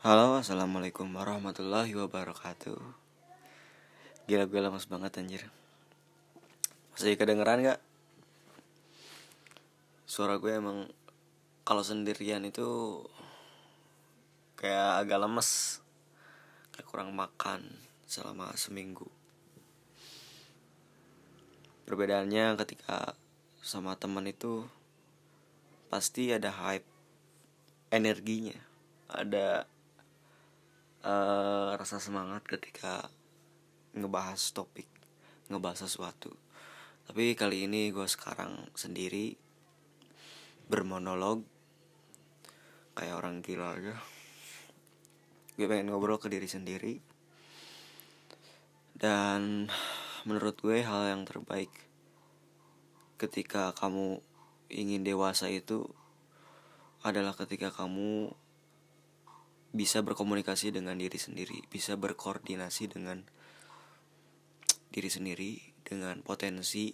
Halo, 0.00 0.40
assalamualaikum 0.40 1.12
warahmatullahi 1.12 1.92
wabarakatuh. 1.92 2.80
Gila 4.24 4.48
gue 4.48 4.60
lemas 4.64 4.88
banget 4.88 5.20
anjir. 5.20 5.44
Masih 6.96 7.20
kedengeran 7.20 7.60
gak? 7.60 7.84
Suara 10.08 10.40
gue 10.40 10.56
emang 10.56 10.88
kalau 11.68 11.84
sendirian 11.84 12.40
itu 12.48 12.64
kayak 14.56 15.04
agak 15.04 15.20
lemes, 15.20 15.84
kayak 16.72 16.88
kurang 16.88 17.12
makan 17.12 17.60
selama 18.08 18.56
seminggu. 18.56 19.12
Perbedaannya 21.84 22.56
ketika 22.56 23.12
sama 23.60 24.00
teman 24.00 24.24
itu 24.24 24.64
pasti 25.92 26.32
ada 26.32 26.48
hype 26.48 26.88
energinya, 27.92 28.56
ada 29.12 29.68
uh, 31.04 31.76
rasa 31.76 31.96
semangat 32.02 32.44
ketika 32.44 33.08
ngebahas 33.96 34.40
topik, 34.52 34.88
ngebahas 35.48 35.88
sesuatu. 35.88 36.32
Tapi 37.10 37.34
kali 37.34 37.66
ini 37.66 37.90
gue 37.90 38.06
sekarang 38.06 38.70
sendiri 38.78 39.34
bermonolog 40.70 41.42
kayak 42.94 43.18
orang 43.18 43.42
gila 43.42 43.74
aja. 43.74 43.96
Gue 45.58 45.66
pengen 45.66 45.90
ngobrol 45.90 46.22
ke 46.22 46.30
diri 46.30 46.46
sendiri. 46.46 47.02
Dan 48.94 49.66
menurut 50.28 50.60
gue 50.60 50.84
hal 50.84 51.16
yang 51.16 51.24
terbaik 51.24 51.72
ketika 53.16 53.72
kamu 53.72 54.20
ingin 54.68 55.02
dewasa 55.02 55.48
itu 55.48 55.88
adalah 57.00 57.32
ketika 57.32 57.72
kamu 57.72 58.32
bisa 59.70 60.02
berkomunikasi 60.02 60.74
dengan 60.74 60.98
diri 60.98 61.18
sendiri, 61.18 61.62
bisa 61.70 61.94
berkoordinasi 61.94 62.90
dengan 62.90 63.22
diri 64.90 65.06
sendiri, 65.06 65.62
dengan 65.86 66.18
potensi, 66.26 66.90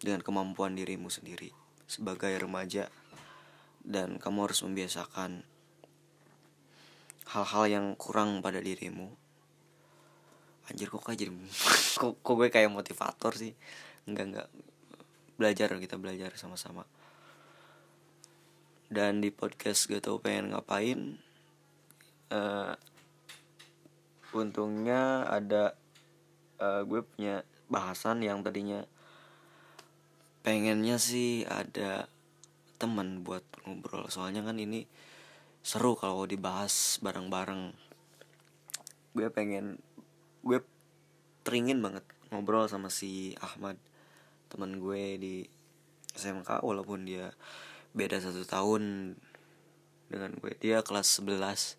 dengan 0.00 0.24
kemampuan 0.24 0.72
dirimu 0.72 1.12
sendiri. 1.12 1.52
Sebagai 1.88 2.32
remaja, 2.36 2.88
dan 3.84 4.16
kamu 4.20 4.48
harus 4.48 4.60
membiasakan 4.64 5.44
hal-hal 7.32 7.64
yang 7.68 7.86
kurang 7.96 8.40
pada 8.40 8.60
dirimu. 8.60 9.12
Anjir 10.68 10.88
kok 10.92 11.04
kayak 11.04 11.24
jadi 11.24 11.32
kok, 12.00 12.20
kok 12.20 12.34
gue 12.36 12.48
kayak 12.48 12.72
motivator 12.72 13.32
sih? 13.36 13.52
Enggak 14.08 14.26
enggak 14.28 14.48
Belajar 15.38 15.70
kita 15.78 15.94
belajar 15.94 16.34
sama-sama. 16.34 16.82
Dan 18.90 19.20
di 19.22 19.30
podcast 19.30 19.86
gue 19.86 20.00
tau 20.00 20.18
pengen 20.18 20.50
ngapain 20.50 21.27
uh, 22.32 22.74
untungnya 24.32 25.24
ada 25.28 25.74
uh, 26.60 26.82
gue 26.84 27.00
punya 27.04 27.42
bahasan 27.68 28.24
yang 28.24 28.44
tadinya 28.44 28.84
pengennya 30.44 30.96
sih 30.96 31.44
ada 31.44 32.08
teman 32.78 33.26
buat 33.26 33.44
ngobrol. 33.66 34.08
Soalnya 34.08 34.40
kan 34.46 34.56
ini 34.56 34.86
seru 35.60 35.98
kalau 35.98 36.24
dibahas 36.24 37.02
bareng-bareng. 37.02 37.74
Gue 39.12 39.28
pengen 39.28 39.82
gue 40.46 40.62
teringin 41.42 41.82
banget 41.82 42.06
ngobrol 42.30 42.70
sama 42.70 42.88
si 42.88 43.34
Ahmad 43.42 43.76
teman 44.48 44.80
gue 44.80 45.20
di 45.20 45.34
SMK 46.16 46.64
walaupun 46.64 47.04
dia 47.04 47.34
beda 47.92 48.22
satu 48.22 48.46
tahun 48.46 49.14
dengan 50.08 50.32
gue. 50.38 50.54
Dia 50.56 50.80
kelas 50.80 51.20
11 51.20 51.76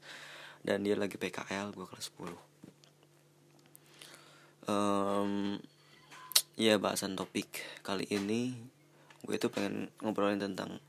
dan 0.64 0.84
dia 0.84 0.96
lagi 0.96 1.16
PKL 1.16 1.72
gue 1.76 1.86
kelas 1.88 2.12
10 2.16 2.36
um, 4.70 5.56
ya 6.60 6.76
bahasan 6.76 7.16
topik 7.16 7.64
kali 7.84 8.06
ini 8.12 8.56
gue 9.24 9.36
tuh 9.36 9.52
pengen 9.52 9.92
ngobrolin 10.00 10.40
tentang 10.40 10.80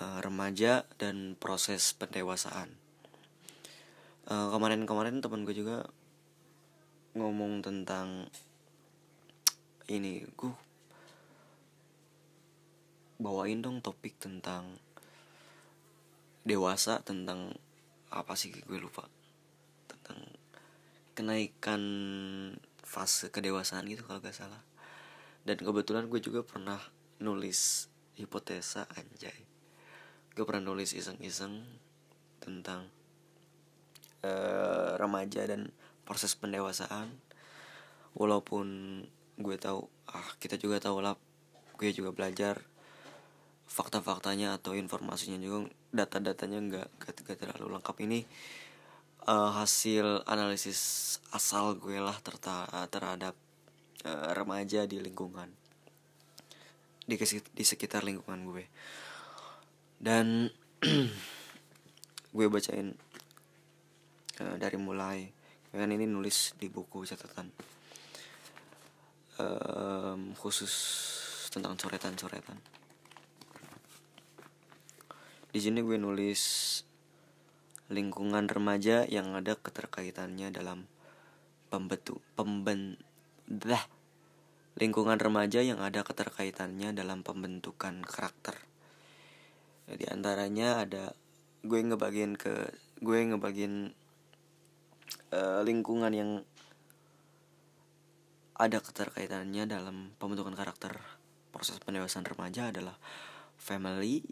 uh, 0.00 0.18
remaja 0.22 0.88
dan 0.98 1.38
proses 1.38 1.94
pendewasaan. 1.94 2.72
Uh, 4.24 4.48
kemarin-kemarin 4.50 5.20
teman 5.20 5.44
gue 5.44 5.54
juga 5.54 5.84
ngomong 7.14 7.60
tentang 7.60 8.32
ini. 9.86 10.24
Gue 10.34 10.54
bawain 13.20 13.62
dong 13.62 13.78
topik 13.84 14.16
tentang 14.18 14.80
dewasa 16.44 17.00
tentang 17.00 17.56
apa 18.14 18.38
sih 18.38 18.54
gue 18.54 18.78
lupa. 18.78 19.10
Tentang 19.90 20.22
kenaikan 21.18 21.82
fase 22.80 23.34
kedewasaan 23.34 23.90
gitu 23.90 24.06
kalau 24.06 24.22
gak 24.22 24.36
salah. 24.36 24.62
Dan 25.42 25.58
kebetulan 25.58 26.06
gue 26.06 26.22
juga 26.22 26.46
pernah 26.46 26.78
nulis 27.18 27.90
hipotesa 28.14 28.86
anjay. 28.94 29.34
Gue 30.32 30.44
pernah 30.46 30.70
nulis 30.70 30.94
iseng-iseng 30.94 31.66
tentang 32.38 32.86
uh, 34.22 34.94
remaja 34.96 35.44
dan 35.50 35.74
proses 36.06 36.38
pendewasaan. 36.38 37.10
Walaupun 38.14 38.66
gue 39.34 39.56
tahu 39.58 39.90
ah 40.06 40.30
kita 40.38 40.54
juga 40.54 40.78
tahu 40.78 41.02
lah 41.02 41.18
gue 41.74 41.90
juga 41.90 42.14
belajar 42.14 42.62
fakta-faktanya 43.64 44.60
atau 44.60 44.76
informasinya 44.76 45.40
juga 45.40 45.66
data-datanya 45.90 46.58
nggak 46.62 46.88
gak 47.00 47.38
terlalu 47.40 47.78
lengkap. 47.78 47.96
Ini 48.06 48.20
uh, 49.26 49.50
hasil 49.58 50.22
analisis 50.28 50.80
asal 51.32 51.74
gue 51.80 51.98
lah 51.98 52.14
terta 52.20 52.68
terhadap 52.92 53.34
uh, 54.06 54.30
remaja 54.36 54.86
di 54.86 55.00
lingkungan. 55.00 55.48
Di 57.04 57.16
di 57.52 57.64
sekitar 57.64 58.04
lingkungan 58.06 58.40
gue. 58.46 58.64
Dan 59.98 60.48
gue 62.36 62.46
bacain 62.46 62.94
uh, 64.40 64.56
dari 64.60 64.78
mulai. 64.78 65.30
Kan 65.74 65.90
ini 65.90 66.06
nulis 66.06 66.54
di 66.54 66.70
buku 66.70 67.02
catatan. 67.02 67.50
Um, 69.34 70.30
khusus 70.38 70.70
tentang 71.50 71.74
coretan-coretan 71.74 72.83
di 75.54 75.62
sini 75.62 75.86
gue 75.86 75.94
nulis 75.94 76.42
lingkungan 77.86 78.50
remaja 78.50 79.06
yang 79.06 79.38
ada 79.38 79.54
keterkaitannya 79.54 80.50
dalam 80.50 80.90
pembentuk 81.70 82.18
pemben 82.34 82.98
dah 83.46 83.86
lingkungan 84.74 85.14
remaja 85.14 85.62
yang 85.62 85.78
ada 85.78 86.02
keterkaitannya 86.02 86.90
dalam 86.90 87.22
pembentukan 87.22 88.02
karakter. 88.02 88.58
Di 89.86 90.10
antaranya 90.10 90.82
ada 90.82 91.14
gue 91.62 91.78
ngebagian 91.86 92.34
ke 92.34 92.74
gue 92.98 93.18
ngebagian 93.22 93.94
uh, 95.30 95.62
lingkungan 95.62 96.10
yang 96.10 96.30
ada 98.58 98.82
keterkaitannya 98.82 99.70
dalam 99.70 100.18
pembentukan 100.18 100.58
karakter 100.58 100.98
proses 101.54 101.78
pendewasaan 101.78 102.26
remaja 102.26 102.74
adalah 102.74 102.98
family, 103.54 104.26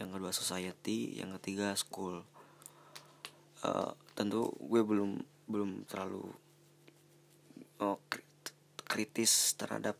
yang 0.00 0.12
kedua 0.12 0.32
society 0.32 1.18
yang 1.18 1.34
ketiga 1.40 1.74
school. 1.76 2.24
Uh, 3.62 3.94
tentu 4.18 4.50
gue 4.58 4.82
belum 4.82 5.22
belum 5.46 5.86
terlalu 5.86 6.26
oh, 7.78 7.98
kritis 8.86 9.54
terhadap 9.54 9.94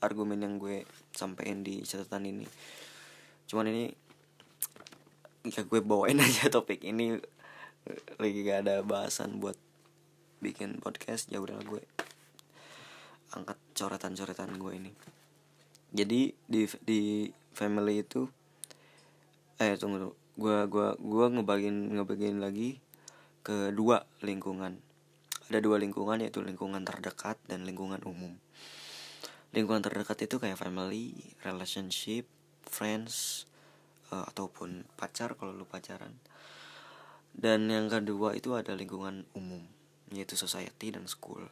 argumen 0.00 0.40
yang 0.40 0.56
gue 0.56 0.88
sampaikan 1.12 1.60
di 1.60 1.84
catatan 1.84 2.28
ini. 2.28 2.46
Cuman 3.46 3.68
ini 3.68 3.84
ya 5.46 5.64
gue 5.64 5.80
bawain 5.80 6.20
aja 6.24 6.48
topik 6.48 6.82
ini. 6.84 7.20
Lagi 8.20 8.38
gak 8.44 8.68
ada 8.68 8.84
bahasan 8.84 9.40
buat 9.40 9.56
bikin 10.40 10.80
podcast 10.80 11.28
ya 11.28 11.40
udah 11.40 11.56
gue 11.64 11.84
angkat 13.36 13.58
coretan-coretan 13.76 14.56
gue 14.56 14.72
ini. 14.74 14.92
Jadi 15.90 16.32
di 16.46 16.62
di 16.82 17.00
family 17.54 18.02
itu 18.02 18.26
eh 19.60 19.76
tunggu 19.76 20.00
dulu 20.00 20.12
gua 20.40 20.64
gua 20.64 20.96
gua 20.96 21.28
ngebagiin 21.28 21.92
ngebagiin 21.92 22.40
lagi 22.40 22.80
ke 23.44 23.68
dua 23.76 24.08
lingkungan. 24.24 24.80
Ada 25.52 25.60
dua 25.60 25.76
lingkungan 25.76 26.16
yaitu 26.24 26.40
lingkungan 26.40 26.80
terdekat 26.80 27.36
dan 27.44 27.68
lingkungan 27.68 28.00
umum. 28.08 28.32
Lingkungan 29.52 29.84
terdekat 29.84 30.24
itu 30.24 30.40
kayak 30.40 30.56
family 30.56 31.12
relationship 31.44 32.24
friends 32.64 33.44
uh, 34.08 34.24
ataupun 34.32 34.88
pacar 34.96 35.36
kalau 35.36 35.52
lu 35.52 35.68
pacaran. 35.68 36.16
Dan 37.36 37.68
yang 37.68 37.92
kedua 37.92 38.32
itu 38.32 38.56
ada 38.56 38.72
lingkungan 38.72 39.28
umum 39.36 39.60
yaitu 40.08 40.40
society 40.40 40.88
dan 40.88 41.04
school. 41.04 41.44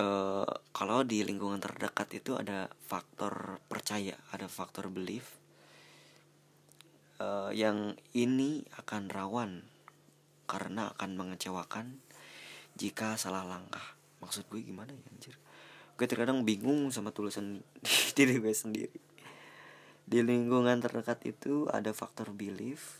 Uh, 0.00 0.48
kalau 0.72 1.04
di 1.04 1.20
lingkungan 1.26 1.60
terdekat 1.60 2.08
itu 2.24 2.38
ada 2.38 2.72
faktor 2.86 3.60
percaya 3.66 4.16
ada 4.30 4.46
faktor 4.46 4.86
belief 4.88 5.39
uh, 7.20 7.52
yang 7.52 7.94
ini 8.16 8.64
akan 8.80 9.12
rawan 9.12 9.50
karena 10.48 10.90
akan 10.96 11.14
mengecewakan 11.14 12.00
jika 12.74 13.14
salah 13.20 13.44
langkah. 13.44 13.94
Maksud 14.24 14.48
gue 14.48 14.64
gimana 14.64 14.90
ya 14.90 15.04
anjir? 15.12 15.36
Gue 15.94 16.08
terkadang 16.08 16.42
bingung 16.42 16.88
sama 16.90 17.12
tulisan 17.12 17.60
diri 18.16 18.40
gue 18.40 18.54
sendiri. 18.56 18.98
Di 20.10 20.26
lingkungan 20.26 20.82
terdekat 20.82 21.22
itu 21.28 21.70
ada 21.70 21.94
faktor 21.94 22.34
belief 22.34 22.98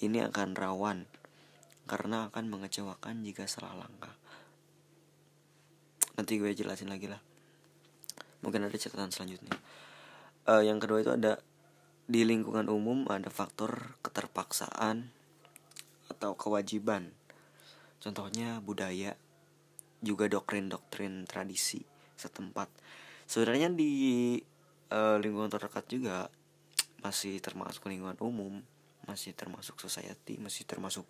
ini 0.00 0.24
akan 0.24 0.58
rawan 0.58 1.06
karena 1.86 2.28
akan 2.28 2.50
mengecewakan 2.50 3.22
jika 3.22 3.46
salah 3.46 3.78
langkah. 3.78 4.12
Nanti 6.18 6.34
gue 6.34 6.50
jelasin 6.50 6.90
lagi 6.90 7.06
lah. 7.06 7.22
Mungkin 8.42 8.66
ada 8.66 8.74
catatan 8.74 9.14
selanjutnya. 9.14 9.54
Uh, 10.48 10.64
yang 10.64 10.82
kedua 10.82 11.04
itu 11.04 11.12
ada 11.14 11.38
di 12.08 12.24
lingkungan 12.24 12.72
umum 12.72 13.04
ada 13.12 13.28
faktor 13.28 14.00
keterpaksaan 14.00 15.12
atau 16.08 16.32
kewajiban. 16.40 17.12
Contohnya 18.00 18.64
budaya 18.64 19.12
juga 20.00 20.24
doktrin-doktrin 20.24 21.28
tradisi 21.28 21.84
setempat. 22.16 22.72
Sebenarnya 23.28 23.68
di 23.76 23.92
uh, 24.88 25.20
lingkungan 25.20 25.52
terdekat 25.52 25.84
juga 25.92 26.32
masih 27.04 27.44
termasuk 27.44 27.86
lingkungan 27.86 28.18
umum 28.24 28.58
masih 29.06 29.32
termasuk 29.32 29.78
society 29.78 30.36
masih 30.36 30.68
termasuk 30.68 31.06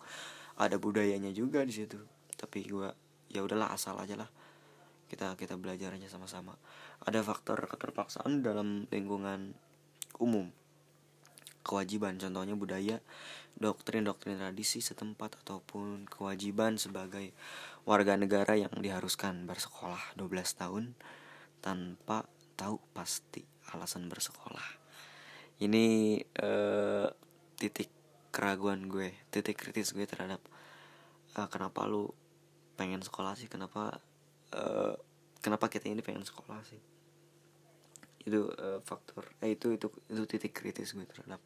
ada 0.59 0.75
budayanya 0.75 1.31
juga 1.31 1.63
di 1.63 1.71
situ. 1.71 1.95
Tapi 2.35 2.67
gue 2.67 2.91
ya 3.31 3.39
udahlah 3.39 3.71
asal 3.71 3.95
aja 4.03 4.19
lah. 4.19 4.27
Kita 5.07 5.39
kita 5.39 5.55
belajar 5.55 5.95
aja 5.95 6.11
sama-sama. 6.11 6.59
Ada 7.07 7.23
faktor 7.23 7.71
keterpaksaan 7.71 8.43
dalam 8.43 8.83
lingkungan 8.91 9.55
umum 10.19 10.51
kewajiban. 11.69 12.17
Contohnya 12.17 12.57
budaya 12.57 12.97
doktrin-doktrin 13.61 14.41
tradisi 14.41 14.81
setempat 14.81 15.37
ataupun 15.45 16.09
kewajiban 16.09 16.81
sebagai 16.81 17.29
warga 17.85 18.17
negara 18.17 18.57
yang 18.57 18.73
diharuskan 18.73 19.45
bersekolah 19.45 20.17
12 20.17 20.33
tahun 20.57 20.83
tanpa 21.61 22.25
tahu 22.57 22.81
pasti 22.97 23.45
alasan 23.69 24.09
bersekolah. 24.09 24.81
Ini 25.61 26.17
uh, 26.41 27.07
titik 27.61 27.93
keraguan 28.33 28.89
gue 28.89 29.13
titik 29.29 29.59
kritis 29.59 29.93
gue 29.93 30.09
terhadap 30.09 30.41
uh, 31.37 31.47
kenapa 31.51 31.85
lu 31.85 32.09
pengen 32.73 33.05
sekolah 33.05 33.37
sih? 33.37 33.51
Kenapa 33.51 34.01
uh, 34.55 34.95
kenapa 35.43 35.69
kita 35.69 35.91
ini 35.91 36.01
pengen 36.01 36.23
sekolah 36.23 36.63
sih 36.65 36.98
itu 38.27 38.51
uh, 38.51 38.79
faktor 38.83 39.27
eh, 39.39 39.55
itu 39.55 39.75
itu 39.75 39.87
itu 40.11 40.23
titik 40.27 40.51
kritis 40.51 40.91
gue 40.91 41.07
terhadap 41.07 41.39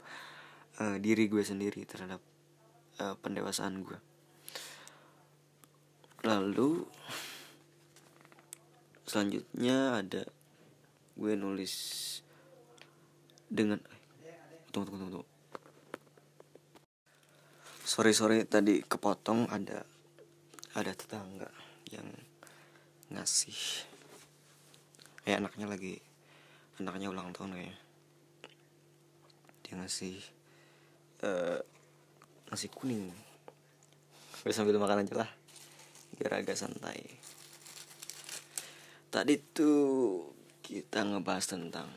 uh, 0.82 0.98
diri 0.98 1.30
gue 1.30 1.44
sendiri 1.46 1.86
terhadap 1.86 2.22
uh, 3.02 3.16
pendewasaan 3.22 3.86
gue. 3.86 4.00
Lalu 6.24 6.88
selanjutnya 9.06 10.02
ada 10.02 10.24
gue 11.14 11.34
nulis 11.38 11.74
dengan 13.46 13.78
tunggu 14.74 14.90
tunggu 14.90 15.06
tunggu 15.14 15.34
sorry 17.86 18.10
sorry 18.16 18.42
tadi 18.50 18.82
kepotong 18.82 19.46
ada 19.54 19.86
ada 20.74 20.92
tetangga 20.98 21.46
yang 21.94 22.10
ngasih 23.14 23.86
kayak 25.22 25.46
anaknya 25.46 25.70
lagi 25.70 26.02
anaknya 26.82 27.14
ulang 27.14 27.30
tahun 27.36 27.54
kayaknya. 27.54 27.78
Dia 29.64 29.74
ngasih 29.78 30.16
uh, 31.26 31.60
nasi 32.50 32.68
kuning. 32.70 33.10
Gue 34.42 34.54
sambil 34.54 34.78
makan 34.78 35.06
aja 35.06 35.26
lah 35.26 35.30
biar 36.14 36.46
agak 36.46 36.58
santai. 36.58 37.02
Tadi 39.10 39.36
tuh 39.54 40.30
kita 40.62 41.06
ngebahas 41.06 41.46
tentang 41.46 41.90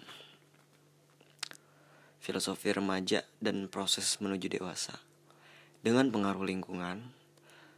filosofi 2.21 2.75
remaja 2.75 3.23
dan 3.39 3.71
proses 3.71 4.19
menuju 4.19 4.51
dewasa. 4.51 4.99
Dengan 5.81 6.11
pengaruh 6.11 6.43
lingkungan, 6.43 7.15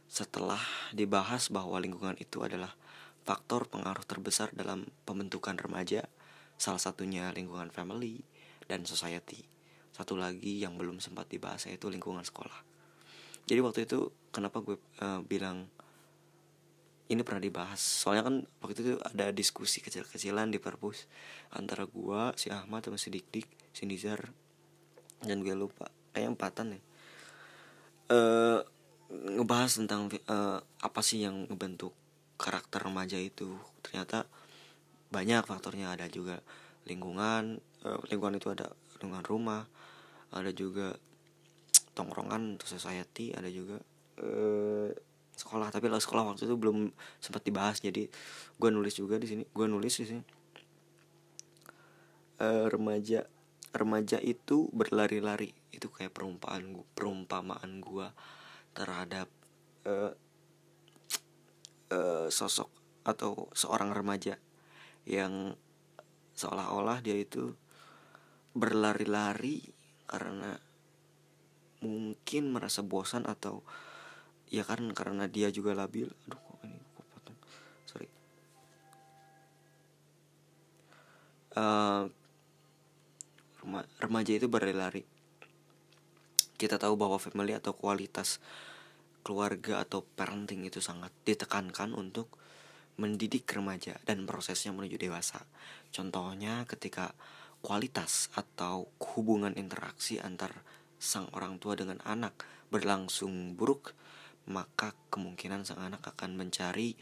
setelah 0.09 0.59
dibahas 0.89 1.53
bahwa 1.53 1.77
lingkungan 1.77 2.17
itu 2.17 2.41
adalah 2.41 2.73
faktor 3.21 3.69
pengaruh 3.69 4.01
terbesar 4.09 4.49
dalam 4.57 4.89
pembentukan 5.05 5.53
remaja, 5.53 6.09
salah 6.59 6.77
satunya 6.77 7.31
lingkungan 7.31 7.71
family 7.71 8.19
dan 8.67 8.83
society. 8.83 9.47
Satu 9.95 10.19
lagi 10.19 10.59
yang 10.59 10.75
belum 10.75 10.99
sempat 10.99 11.31
dibahas 11.31 11.65
yaitu 11.71 11.87
lingkungan 11.87 12.21
sekolah. 12.21 12.67
Jadi 13.47 13.59
waktu 13.63 13.79
itu 13.87 14.11
kenapa 14.29 14.61
gue 14.61 14.77
uh, 15.01 15.23
bilang 15.23 15.71
ini 17.09 17.25
pernah 17.25 17.41
dibahas 17.41 17.81
soalnya 17.81 18.23
kan 18.29 18.35
waktu 18.61 18.85
itu 18.85 18.93
ada 19.01 19.33
diskusi 19.33 19.81
kecil-kecilan 19.81 20.53
di 20.53 20.61
perpus 20.61 21.09
antara 21.49 21.89
gua 21.89 22.37
si 22.37 22.53
Ahmad 22.53 22.85
sama 22.85 23.01
si 23.01 23.09
Dik 23.09 23.27
Dik 23.33 23.47
si 23.73 23.89
Nizar 23.89 24.29
dan 25.25 25.41
gue 25.41 25.57
lupa 25.57 25.89
kayak 26.13 26.37
empatan 26.37 26.77
ya 26.77 26.81
uh, 28.13 28.59
ngebahas 29.09 29.81
tentang 29.81 30.05
uh, 30.29 30.61
apa 30.61 31.01
sih 31.01 31.25
yang 31.25 31.49
ngebentuk 31.49 31.97
karakter 32.37 32.85
remaja 32.85 33.17
itu 33.17 33.57
ternyata 33.81 34.29
banyak 35.09 35.43
faktornya. 35.45 35.93
Ada 35.93 36.09
juga 36.09 36.41
lingkungan 36.87 37.59
uh, 37.85 38.01
lingkungan 38.09 38.39
itu 38.39 38.49
ada 38.49 38.71
lingkungan 38.97 39.25
rumah 39.27 39.63
ada 40.29 40.49
juga 40.53 40.93
tongkrongan 41.97 42.57
atau 42.57 42.67
society 42.69 43.33
ada 43.33 43.49
juga 43.49 43.81
uh, 44.21 44.89
sekolah. 45.33 45.71
Tapi 45.73 45.87
lah 45.87 46.01
sekolah 46.01 46.33
waktu 46.33 46.45
itu 46.45 46.55
belum 46.59 46.91
sempat 47.17 47.41
dibahas. 47.47 47.81
Jadi 47.81 48.05
gue 48.59 48.69
nulis 48.69 48.93
juga 48.93 49.15
di 49.17 49.27
sini. 49.27 49.43
Gue 49.49 49.65
nulis 49.65 49.93
di 49.95 50.05
sini. 50.05 50.23
Uh, 52.39 52.71
remaja 52.71 53.27
remaja 53.73 54.17
itu 54.19 54.67
berlari-lari. 54.75 55.55
Itu 55.71 55.89
kayak 55.89 56.13
perumpamaan 56.13 56.75
gua, 56.75 56.85
perumpamaan 56.95 57.71
gue 57.79 58.07
terhadap 58.75 59.27
uh, 59.87 60.13
uh, 61.91 62.27
sosok 62.29 62.69
atau 63.07 63.49
seorang 63.57 63.89
remaja 63.95 64.37
yang 65.09 65.57
seolah-olah 66.37 67.01
dia 67.01 67.17
itu 67.17 67.57
berlari-lari 68.53 69.65
karena 70.05 70.61
mungkin 71.81 72.53
merasa 72.53 72.85
bosan 72.85 73.25
atau 73.25 73.65
ya 74.53 74.61
kan 74.61 74.85
karena 74.93 75.25
dia 75.25 75.49
juga 75.49 75.73
labil. 75.73 76.05
Aduh 76.05 76.37
kok 76.37 76.57
ini 76.61 76.77
kok 76.77 77.05
potong. 77.09 77.37
Sorry. 77.89 78.07
Uh, 81.57 82.05
remaja 83.97 84.31
itu 84.37 84.45
berlari-lari. 84.45 85.03
Kita 86.59 86.77
tahu 86.77 86.99
bahwa 86.99 87.17
family 87.17 87.57
atau 87.57 87.71
kualitas 87.73 88.37
keluarga 89.23 89.83
atau 89.83 90.03
parenting 90.03 90.67
itu 90.67 90.83
sangat 90.83 91.11
ditekankan 91.23 91.95
untuk 91.95 92.27
mendidik 92.99 93.47
remaja 93.47 93.95
dan 94.03 94.27
prosesnya 94.27 94.75
menuju 94.75 94.99
dewasa. 94.99 95.47
Contohnya 95.95 96.67
ketika 96.67 97.15
kualitas 97.63 98.27
atau 98.35 98.91
hubungan 99.15 99.55
interaksi 99.55 100.19
antar 100.19 100.51
sang 100.99 101.31
orang 101.31 101.63
tua 101.63 101.79
dengan 101.79 102.03
anak 102.03 102.43
berlangsung 102.67 103.55
buruk, 103.55 103.95
maka 104.51 104.91
kemungkinan 105.07 105.63
sang 105.63 105.79
anak 105.79 106.03
akan 106.03 106.35
mencari 106.35 106.99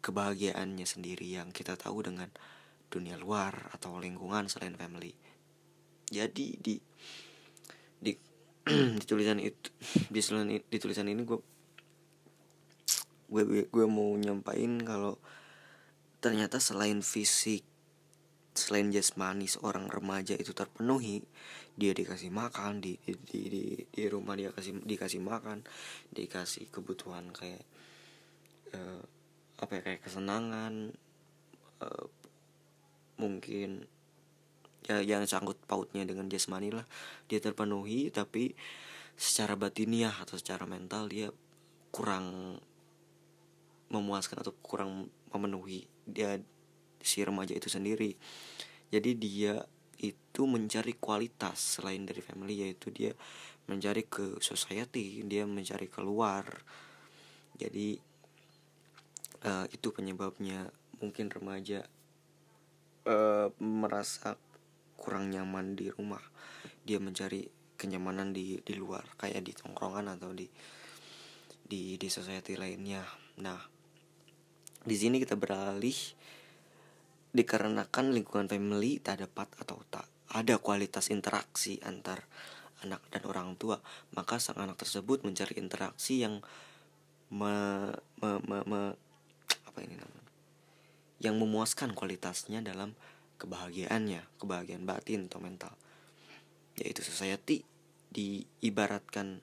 kebahagiaannya 0.00 0.88
sendiri 0.88 1.36
yang 1.36 1.52
kita 1.52 1.76
tahu 1.76 2.04
dengan 2.04 2.32
dunia 2.88 3.20
luar 3.20 3.72
atau 3.76 4.00
lingkungan 4.00 4.48
selain 4.48 4.76
family. 4.76 5.12
Jadi 6.08 6.56
di 6.60 6.76
di 8.00 8.12
di 9.00 9.04
tulisan 9.04 9.40
itu 9.40 9.68
di 10.08 10.20
tulisan 10.20 10.48
tulisan 10.80 11.08
ini 11.08 11.24
gue 11.24 11.53
gue 13.34 13.66
gue 13.66 13.86
mau 13.90 14.14
nyampain 14.14 14.78
kalau 14.86 15.18
ternyata 16.22 16.62
selain 16.62 17.02
fisik 17.02 17.66
selain 18.54 18.94
jasmani 18.94 19.50
seorang 19.50 19.90
remaja 19.90 20.38
itu 20.38 20.54
terpenuhi 20.54 21.26
dia 21.74 21.90
dikasih 21.90 22.30
makan 22.30 22.78
di 22.78 22.94
di 23.02 23.14
di, 23.26 23.62
di, 23.82 24.02
rumah 24.06 24.38
dia 24.38 24.54
kasih 24.54 24.78
dikasih 24.86 25.18
makan 25.18 25.66
dikasih 26.14 26.70
kebutuhan 26.70 27.34
kayak 27.34 27.66
uh, 28.78 29.02
apa 29.58 29.72
ya 29.74 29.82
kayak 29.82 30.00
kesenangan 30.06 30.94
uh, 31.82 32.06
mungkin 33.18 33.90
ya 34.86 35.02
yang 35.02 35.26
sangkut 35.26 35.58
pautnya 35.66 36.06
dengan 36.06 36.30
jasmani 36.30 36.70
lah 36.70 36.86
dia 37.26 37.42
terpenuhi 37.42 38.14
tapi 38.14 38.54
secara 39.18 39.58
batiniah 39.58 40.14
atau 40.22 40.38
secara 40.38 40.62
mental 40.62 41.10
dia 41.10 41.34
kurang 41.90 42.58
memuaskan 43.94 44.42
atau 44.42 44.52
kurang 44.58 45.06
memenuhi 45.30 45.86
dia 46.02 46.42
si 46.98 47.22
remaja 47.22 47.54
itu 47.54 47.70
sendiri. 47.70 48.18
Jadi 48.90 49.10
dia 49.14 49.62
itu 50.00 50.42
mencari 50.50 50.98
kualitas 50.98 51.78
selain 51.78 52.02
dari 52.02 52.18
family 52.18 52.66
yaitu 52.66 52.90
dia 52.90 53.14
mencari 53.70 54.04
ke 54.04 54.42
society 54.42 55.22
dia 55.24 55.46
mencari 55.46 55.86
keluar. 55.86 56.44
Jadi 57.54 57.96
uh, 59.46 59.66
itu 59.70 59.88
penyebabnya. 59.94 60.68
Mungkin 61.02 61.28
remaja 61.28 61.84
uh, 63.04 63.48
merasa 63.60 64.40
kurang 64.96 65.28
nyaman 65.28 65.76
di 65.76 65.92
rumah. 65.92 66.22
Dia 66.84 66.96
mencari 67.00 67.44
kenyamanan 67.74 68.32
di 68.32 68.62
di 68.62 68.74
luar 68.78 69.04
kayak 69.18 69.44
di 69.44 69.52
tongkrongan 69.52 70.16
atau 70.16 70.32
di 70.32 70.48
di 71.64 71.96
di 72.00 72.08
society 72.08 72.56
lainnya. 72.56 73.04
Nah 73.42 73.73
di 74.84 74.96
sini 74.96 75.16
kita 75.16 75.34
beralih 75.40 75.96
dikarenakan 77.34 78.14
lingkungan 78.14 78.46
family 78.46 79.02
tak 79.02 79.26
dapat 79.26 79.50
atau 79.58 79.82
tak 79.90 80.06
ada 80.30 80.60
kualitas 80.60 81.10
interaksi 81.10 81.82
antar 81.82 82.22
anak 82.84 83.00
dan 83.08 83.24
orang 83.24 83.56
tua. 83.56 83.80
Maka 84.12 84.36
sang 84.36 84.60
anak 84.60 84.76
tersebut 84.76 85.24
mencari 85.24 85.56
interaksi 85.56 86.20
yang 86.20 86.44
me, 87.32 87.54
me, 88.20 88.30
me, 88.44 88.58
me 88.68 88.80
apa 89.66 89.78
ini 89.80 89.96
namanya? 89.96 90.30
Yang 91.18 91.34
memuaskan 91.40 91.96
kualitasnya 91.96 92.60
dalam 92.60 92.92
kebahagiaannya 93.40 94.38
kebahagiaan 94.38 94.84
batin 94.84 95.26
atau 95.26 95.40
mental. 95.40 95.72
Yaitu 96.76 97.00
society 97.00 97.64
diibaratkan 98.14 99.42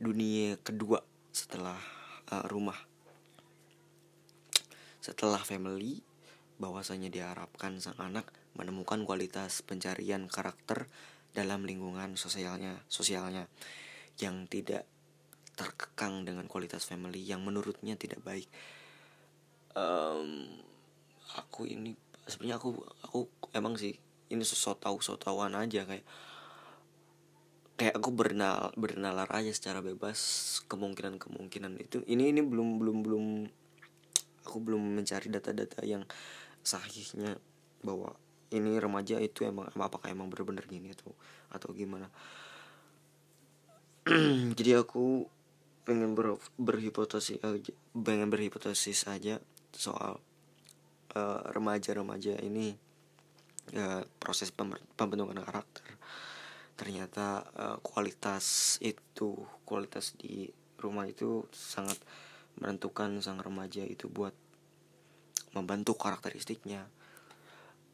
dunia 0.00 0.58
kedua 0.58 1.04
setelah 1.30 1.78
uh, 2.34 2.44
rumah 2.50 2.91
setelah 5.02 5.42
family 5.42 6.06
bahwasanya 6.62 7.10
diharapkan 7.10 7.82
sang 7.82 7.98
anak 7.98 8.30
menemukan 8.54 9.02
kualitas 9.02 9.66
pencarian 9.66 10.30
karakter 10.30 10.86
dalam 11.34 11.66
lingkungan 11.66 12.14
sosialnya 12.14 12.78
sosialnya 12.86 13.50
yang 14.22 14.46
tidak 14.46 14.86
terkekang 15.58 16.22
dengan 16.22 16.46
kualitas 16.46 16.86
family 16.86 17.18
yang 17.18 17.42
menurutnya 17.42 17.98
tidak 17.98 18.22
baik. 18.22 18.46
Um, 19.74 20.48
aku 21.34 21.66
ini 21.66 21.98
sebenarnya 22.28 22.60
aku 22.62 22.78
aku 23.02 23.20
emang 23.56 23.74
sih 23.74 23.96
ini 24.30 24.44
so 24.46 24.76
tahu 24.76 25.00
so 25.02 25.16
tahuan 25.16 25.56
aja 25.56 25.84
kayak 25.84 26.04
kayak 27.80 27.98
aku 27.98 28.12
bernal 28.12 28.70
bernalar 28.76 29.26
aja 29.32 29.50
secara 29.50 29.80
bebas 29.80 30.60
kemungkinan 30.70 31.18
kemungkinan 31.18 31.80
itu. 31.80 32.04
Ini 32.04 32.30
ini 32.30 32.40
belum 32.44 32.78
belum 32.78 32.98
belum 33.02 33.24
aku 34.42 34.58
belum 34.58 34.98
mencari 34.98 35.30
data-data 35.30 35.82
yang 35.86 36.02
sahihnya 36.62 37.38
bahwa 37.82 38.14
ini 38.52 38.76
remaja 38.76 39.16
itu 39.18 39.48
emang 39.48 39.72
apakah 39.74 40.12
emang 40.12 40.28
bener-bener 40.28 40.68
gini 40.68 40.92
atau 40.92 41.10
atau 41.50 41.68
gimana. 41.72 42.06
Jadi 44.58 44.72
aku 44.76 45.26
pengen 45.82 46.14
ber, 46.14 46.38
berhipotesis 46.60 47.42
aja 47.42 47.72
pengen 47.90 48.30
berhipotesis 48.30 49.10
aja 49.10 49.42
soal 49.74 50.22
uh, 51.16 51.42
remaja-remaja 51.50 52.38
ini 52.38 52.76
uh, 53.74 54.02
proses 54.20 54.52
pembentukan 54.52 55.42
karakter. 55.42 55.86
Ternyata 56.76 57.46
uh, 57.56 57.76
kualitas 57.82 58.76
itu 58.82 59.38
kualitas 59.66 60.14
di 60.18 60.50
rumah 60.82 61.06
itu 61.06 61.46
sangat 61.54 61.98
menentukan 62.60 63.20
sang 63.24 63.40
remaja 63.40 63.84
itu 63.86 64.10
buat 64.10 64.34
membantu 65.56 65.96
karakteristiknya. 65.96 66.88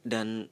Dan 0.03 0.49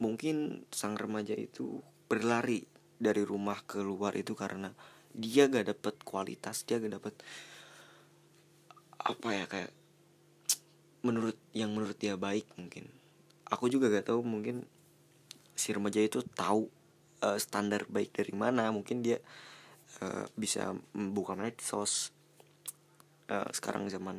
mungkin 0.00 0.64
sang 0.72 0.96
remaja 0.96 1.36
itu 1.36 1.84
berlari 2.08 2.64
dari 3.00 3.22
rumah 3.24 3.60
keluar 3.64 4.16
itu 4.16 4.36
karena 4.36 4.72
dia 5.10 5.50
gak 5.50 5.72
dapet 5.74 5.94
kualitas 6.06 6.62
dia 6.68 6.78
gak 6.78 7.00
dapet 7.00 7.14
apa 9.00 9.28
ya 9.32 9.44
kayak 9.48 9.72
menurut 11.00 11.36
yang 11.56 11.72
menurut 11.72 11.96
dia 11.96 12.20
baik 12.20 12.44
mungkin. 12.60 12.84
Aku 13.48 13.72
juga 13.72 13.88
gak 13.88 14.12
tahu 14.12 14.20
mungkin 14.20 14.68
si 15.56 15.72
remaja 15.72 16.00
itu 16.00 16.20
tahu 16.36 16.68
uh, 17.24 17.38
standar 17.40 17.88
baik 17.88 18.12
dari 18.12 18.36
mana. 18.36 18.68
Mungkin 18.68 19.00
dia 19.00 19.18
uh, 20.04 20.28
bisa 20.36 20.76
membuka 20.92 21.32
medsos 21.32 22.12
uh, 23.30 23.48
sekarang 23.54 23.86
zaman 23.86 24.18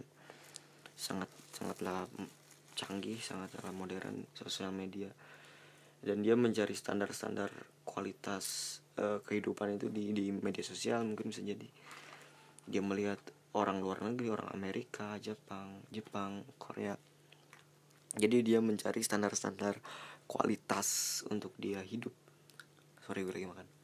sangat 0.95 1.27
sangatlah 1.51 2.07
canggih 2.73 3.19
sangatlah 3.19 3.69
modern 3.75 4.25
sosial 4.33 4.71
media. 4.71 5.11
Dan 6.01 6.25
dia 6.25 6.33
mencari 6.33 6.73
standar-standar 6.73 7.53
kualitas 7.85 8.79
uh, 8.97 9.21
kehidupan 9.21 9.77
itu 9.77 9.93
di 9.93 10.15
di 10.15 10.33
media 10.33 10.65
sosial 10.65 11.05
mungkin 11.05 11.29
bisa 11.29 11.45
jadi. 11.45 11.67
Dia 12.65 12.81
melihat 12.81 13.21
orang 13.53 13.83
luar 13.83 14.01
negeri 14.01 14.31
orang 14.31 14.49
Amerika 14.55 15.19
Jepang 15.21 15.83
Jepang 15.91 16.47
Korea. 16.57 16.95
Jadi 18.11 18.43
dia 18.43 18.59
mencari 18.59 18.99
standar-standar 19.03 19.77
kualitas 20.25 21.21
untuk 21.29 21.53
dia 21.59 21.83
hidup. 21.83 22.11
Sorry 23.05 23.21
gue 23.27 23.35
lagi 23.35 23.47
makan 23.47 23.80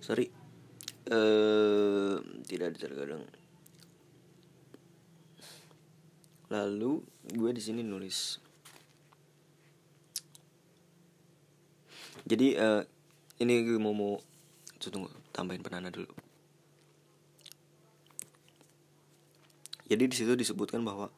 sorry. 0.00 0.32
Uh, 1.10 2.20
tidak 2.46 2.76
terkadang 2.76 3.24
lalu 6.50 6.98
gue 7.30 7.50
di 7.54 7.62
sini 7.62 7.86
nulis. 7.86 8.42
Jadi 12.26 12.58
uh, 12.58 12.82
ini 13.38 13.62
gue 13.62 13.78
mau 13.78 13.94
mau 13.94 14.18
tunggu 14.82 15.08
tambahin 15.30 15.62
penanda 15.62 15.94
dulu. 15.94 16.10
Jadi 19.90 20.04
di 20.06 20.14
situ 20.14 20.34
disebutkan 20.34 20.82
bahwa 20.82 21.10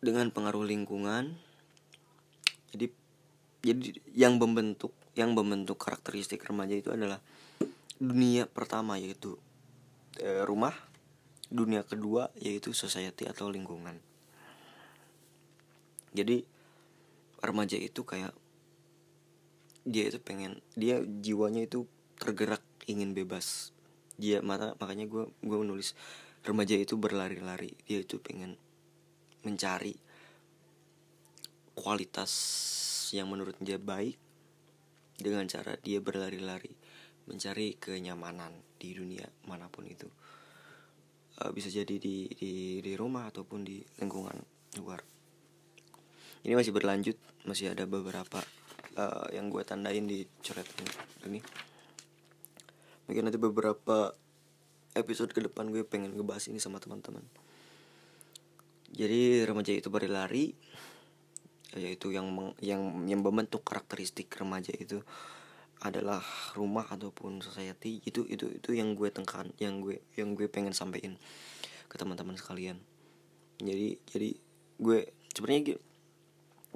dengan 0.00 0.28
pengaruh 0.28 0.64
lingkungan 0.64 1.36
jadi 2.72 2.92
jadi 3.64 3.96
yang 4.12 4.36
membentuk 4.36 4.92
yang 5.16 5.32
membentuk 5.32 5.80
karakteristik 5.80 6.44
remaja 6.44 6.76
itu 6.76 6.92
adalah 6.92 7.18
dunia 7.96 8.44
pertama 8.44 9.00
yaitu 9.00 9.40
e, 10.20 10.44
rumah, 10.44 10.76
dunia 11.48 11.80
kedua 11.88 12.28
yaitu 12.36 12.76
society 12.76 13.24
atau 13.24 13.48
lingkungan. 13.48 13.96
Jadi 16.12 16.44
remaja 17.40 17.80
itu 17.80 18.04
kayak 18.04 18.36
dia 19.88 20.12
itu 20.12 20.20
pengen 20.20 20.60
dia 20.76 21.00
jiwanya 21.00 21.64
itu 21.64 21.88
tergerak 22.20 22.60
ingin 22.84 23.16
bebas. 23.16 23.72
Dia 24.20 24.44
mata 24.44 24.76
makanya 24.76 25.08
gue 25.08 25.32
gue 25.40 25.58
menulis 25.58 25.96
remaja 26.44 26.76
itu 26.76 27.00
berlari-lari 27.00 27.72
dia 27.88 28.04
itu 28.04 28.20
pengen 28.20 28.60
mencari 29.42 29.96
kualitas 31.72 32.32
yang 33.12 33.28
menurut 33.32 33.56
dia 33.60 33.80
baik 33.80 34.25
dengan 35.16 35.48
cara 35.48 35.76
dia 35.80 35.98
berlari-lari 36.04 36.72
mencari 37.26 37.74
kenyamanan 37.76 38.52
di 38.78 38.94
dunia 38.94 39.26
mana 39.48 39.66
pun 39.66 39.88
itu. 39.88 40.06
Uh, 41.36 41.52
bisa 41.52 41.68
jadi 41.68 42.00
di, 42.00 42.30
di 42.32 42.80
di 42.80 42.92
rumah 42.96 43.28
ataupun 43.28 43.66
di 43.66 43.82
lingkungan 44.00 44.36
luar. 44.80 45.02
Ini 46.46 46.54
masih 46.54 46.72
berlanjut 46.72 47.18
masih 47.44 47.74
ada 47.74 47.84
beberapa 47.84 48.40
uh, 48.96 49.28
yang 49.34 49.50
gue 49.50 49.62
tandain 49.66 50.06
di 50.06 50.24
coret 50.40 50.68
ini. 51.26 51.42
Mungkin 53.06 53.22
nanti 53.26 53.38
beberapa 53.38 54.14
episode 54.96 55.30
ke 55.36 55.44
depan 55.44 55.68
gue 55.68 55.84
pengen 55.84 56.16
ngebahas 56.16 56.48
ini 56.48 56.62
sama 56.62 56.80
teman-teman. 56.80 57.22
Jadi 58.96 59.44
remaja 59.44 59.76
itu 59.76 59.92
berlari 59.92 60.56
yaitu 61.76 62.10
yang 62.10 62.32
meng, 62.32 62.56
yang 62.58 63.06
yang 63.06 63.20
membentuk 63.20 63.62
karakteristik 63.62 64.32
remaja 64.34 64.72
itu 64.76 65.04
adalah 65.84 66.24
rumah 66.56 66.88
ataupun 66.88 67.44
society. 67.44 68.00
Itu 68.04 68.24
itu 68.26 68.48
itu 68.48 68.70
yang 68.72 68.96
gue 68.96 69.12
tekan 69.12 69.52
yang 69.60 69.84
gue 69.84 70.00
yang 70.16 70.32
gue 70.32 70.48
pengen 70.48 70.72
sampaikan 70.72 71.20
ke 71.86 71.94
teman-teman 72.00 72.34
sekalian. 72.34 72.80
Jadi 73.60 74.00
jadi 74.08 74.30
gue 74.80 75.12
sebenarnya 75.32 75.76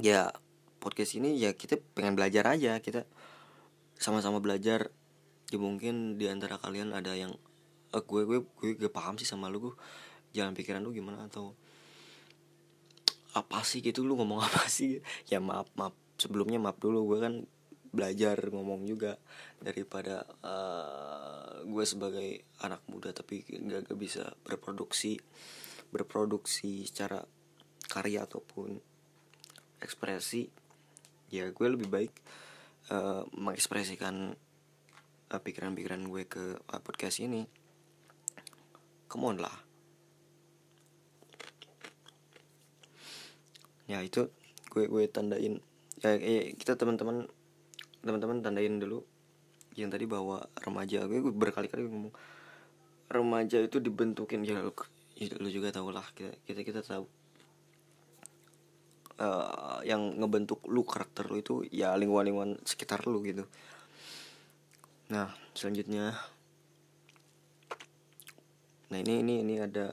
ya 0.00 0.32
podcast 0.80 1.16
ini 1.16 1.36
ya 1.36 1.56
kita 1.56 1.80
pengen 1.96 2.14
belajar 2.16 2.44
aja. 2.52 2.76
Kita 2.80 3.08
sama-sama 3.96 4.38
belajar. 4.40 4.92
Ya 5.50 5.58
mungkin 5.58 6.14
di 6.14 6.30
antara 6.30 6.60
kalian 6.62 6.94
ada 6.94 7.16
yang 7.16 7.34
eh, 7.90 8.02
gue 8.04 8.22
gue 8.22 8.38
gue 8.44 8.70
gak 8.78 8.94
paham 8.94 9.18
sih 9.18 9.26
sama 9.26 9.50
lu 9.50 9.72
gue 9.72 9.74
jalan 10.30 10.54
pikiran 10.54 10.78
lu 10.78 10.94
gimana 10.94 11.26
atau 11.26 11.58
apa 13.36 13.62
sih 13.62 13.80
gitu? 13.84 14.02
Lu 14.02 14.18
ngomong 14.18 14.40
apa 14.48 14.66
sih? 14.66 15.00
Ya 15.30 15.38
maaf 15.38 15.70
maaf. 15.78 15.94
Sebelumnya 16.20 16.60
maaf 16.60 16.76
dulu. 16.78 17.14
Gue 17.14 17.18
kan 17.22 17.34
belajar 17.90 18.38
ngomong 18.54 18.86
juga 18.86 19.18
daripada 19.58 20.22
uh, 20.46 21.66
gue 21.66 21.82
sebagai 21.82 22.46
anak 22.62 22.86
muda 22.86 23.10
tapi 23.10 23.42
nggak 23.42 23.98
bisa 23.98 24.30
berproduksi 24.46 25.18
berproduksi 25.90 26.86
secara 26.86 27.18
karya 27.90 28.22
ataupun 28.30 28.78
ekspresi. 29.82 30.46
Ya 31.34 31.50
gue 31.50 31.66
lebih 31.66 31.90
baik 31.90 32.14
uh, 32.94 33.26
mengekspresikan 33.34 34.38
uh, 35.34 35.40
pikiran-pikiran 35.42 36.06
gue 36.06 36.22
ke 36.30 36.44
uh, 36.62 36.80
podcast 36.82 37.18
ini. 37.18 37.42
Come 39.10 39.34
lah 39.34 39.69
ya 43.90 43.98
itu 44.06 44.30
gue 44.70 44.86
gue 44.86 45.10
tandain 45.10 45.58
ya 45.98 46.14
eh, 46.14 46.54
kita 46.54 46.78
teman-teman 46.78 47.26
teman-teman 48.06 48.38
tandain 48.38 48.78
dulu 48.78 49.02
yang 49.78 49.90
tadi 49.92 50.06
bahwa 50.08 50.42
remaja. 50.58 51.06
Gue, 51.06 51.22
berkali-kali 51.30 51.86
ngomong 51.86 52.14
remaja 53.10 53.58
itu 53.62 53.78
dibentukin. 53.78 54.42
Ya 54.42 54.58
lu, 54.58 54.72
ya, 55.14 55.34
lu 55.38 55.48
juga 55.52 55.70
tau 55.70 55.90
lah 55.94 56.04
kita 56.16 56.34
kita 56.46 56.60
kita 56.66 56.80
tahu. 56.82 57.06
Uh, 59.20 59.84
yang 59.84 60.16
ngebentuk 60.16 60.64
lu 60.64 60.80
karakter 60.80 61.28
lu 61.28 61.44
itu 61.44 61.60
ya 61.68 61.92
lingkungan-lingkungan 61.92 62.56
sekitar 62.64 63.04
lu 63.04 63.20
gitu. 63.20 63.44
Nah 65.12 65.36
selanjutnya. 65.52 66.16
Nah 68.88 68.96
ini 68.96 69.20
ini 69.20 69.44
ini 69.44 69.54
ada 69.60 69.92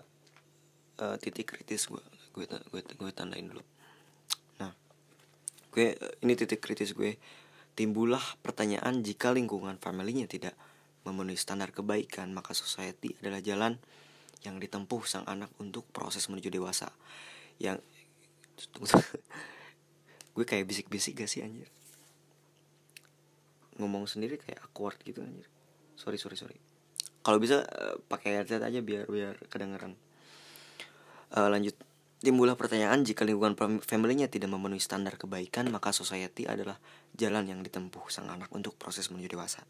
uh, 1.03 1.19
titik 1.19 1.51
kritis 1.51 1.91
gue 1.91 1.99
gue 2.31 2.47
gue 2.47 2.81
gue 2.85 3.11
tandain 3.11 3.49
dulu 3.49 3.65
gue 5.77 5.93
ini 6.25 6.33
titik 6.33 6.57
kritis 6.57 6.97
gue. 6.97 7.21
Timbullah 7.77 8.41
pertanyaan 8.41 9.05
jika 9.05 9.29
lingkungan 9.29 9.77
familynya 9.77 10.25
tidak 10.25 10.57
memenuhi 11.05 11.37
standar 11.37 11.69
kebaikan 11.69 12.33
maka 12.33 12.57
society 12.57 13.13
adalah 13.21 13.37
jalan 13.45 13.77
yang 14.41 14.57
ditempuh 14.57 15.05
sang 15.05 15.21
anak 15.29 15.53
untuk 15.61 15.85
proses 15.93 16.25
menuju 16.33 16.49
dewasa. 16.49 16.89
Yang 17.61 17.85
gue 20.33 20.45
kayak 20.49 20.65
bisik-bisik 20.65 21.21
gak 21.21 21.29
sih 21.29 21.45
anjir? 21.45 21.69
Ngomong 23.77 24.09
sendiri 24.09 24.41
kayak 24.41 24.65
awkward 24.65 24.97
gitu 25.05 25.21
anjir. 25.21 25.45
Sorry 25.93 26.17
sorry 26.17 26.41
sorry. 26.41 26.57
Kalau 27.21 27.37
bisa 27.37 27.61
uh, 27.61 28.01
pakai 28.09 28.41
headset 28.41 28.65
aja 28.65 28.81
biar 28.81 29.05
biar 29.05 29.37
kedengeran. 29.53 29.93
Uh, 31.37 31.53
lanjut 31.53 31.77
timbullah 32.17 32.57
pertanyaan 32.57 33.05
jika 33.05 33.21
lingkungan 33.21 33.53
familynya 33.81 34.25
tidak 34.25 34.49
memenuhi 34.49 34.81
standar 34.81 35.15
kebaikan 35.21 35.69
maka 35.69 35.93
society 35.93 36.49
adalah 36.49 36.81
jalan 37.13 37.45
yang 37.45 37.59
ditempuh 37.61 38.09
sang 38.09 38.29
anak 38.33 38.49
untuk 38.53 38.73
proses 38.75 39.13
menuju 39.13 39.37
dewasa. 39.37 39.61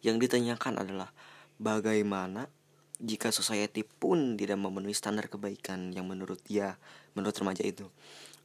Yang 0.00 0.28
ditanyakan 0.28 0.80
adalah 0.80 1.10
bagaimana 1.58 2.46
jika 3.00 3.32
society 3.32 3.82
pun 3.82 4.36
tidak 4.36 4.60
memenuhi 4.60 4.92
standar 4.92 5.26
kebaikan 5.32 5.90
yang 5.96 6.04
menurut 6.04 6.38
dia 6.44 6.76
menurut 7.16 7.34
remaja 7.34 7.64
itu? 7.64 7.88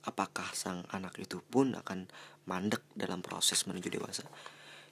Apakah 0.05 0.53
sang 0.55 0.85
anak 0.93 1.17
itu 1.19 1.41
pun 1.41 1.75
akan 1.75 2.07
mandek 2.47 2.81
dalam 2.95 3.19
proses 3.19 3.67
menuju 3.67 3.89
dewasa? 3.91 4.23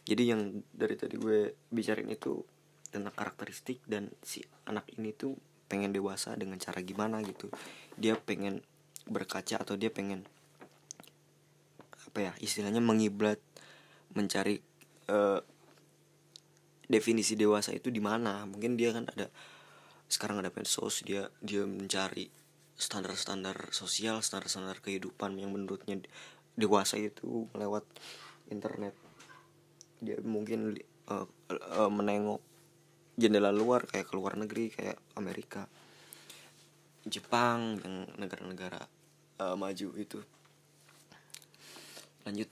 Jadi 0.03 0.23
yang 0.27 0.61
dari 0.75 0.99
tadi 0.99 1.15
gue 1.15 1.55
bicarain 1.71 2.09
itu 2.11 2.43
tentang 2.91 3.15
karakteristik 3.15 3.81
dan 3.87 4.11
si 4.21 4.43
anak 4.67 4.85
ini 4.99 5.15
tuh 5.15 5.33
pengen 5.73 5.89
dewasa 5.89 6.37
dengan 6.37 6.61
cara 6.61 6.85
gimana 6.85 7.17
gitu 7.25 7.49
dia 7.97 8.13
pengen 8.13 8.61
berkaca 9.09 9.65
atau 9.65 9.73
dia 9.73 9.89
pengen 9.89 10.21
apa 12.05 12.29
ya 12.29 12.31
istilahnya 12.37 12.77
mengiblat 12.77 13.41
mencari 14.13 14.61
uh, 15.09 15.41
definisi 16.85 17.33
dewasa 17.33 17.73
itu 17.73 17.89
di 17.89 17.97
mana 17.97 18.45
mungkin 18.45 18.77
dia 18.77 18.93
kan 18.93 19.09
ada 19.09 19.33
sekarang 20.05 20.45
ada 20.45 20.53
medsos 20.53 21.01
dia 21.01 21.33
dia 21.41 21.65
mencari 21.65 22.29
standar-standar 22.77 23.69
sosial, 23.71 24.21
standar-standar 24.25 24.81
kehidupan 24.81 25.37
yang 25.37 25.53
menurutnya 25.53 26.01
dewasa 26.57 26.97
itu 26.97 27.49
lewat 27.53 27.85
internet. 28.49 28.97
Dia 30.03 30.19
mungkin 30.21 30.77
uh, 31.07 31.25
uh, 31.49 31.91
menengok 31.91 32.41
jendela 33.13 33.53
luar 33.53 33.85
kayak 33.85 34.09
ke 34.09 34.13
luar 34.17 34.33
negeri 34.37 34.73
kayak 34.73 34.97
Amerika, 35.17 35.69
Jepang 37.05 37.77
yang 37.83 38.09
negara-negara 38.17 38.81
uh, 39.43 39.55
maju 39.59 39.89
itu. 39.99 40.19
Lanjut. 42.23 42.49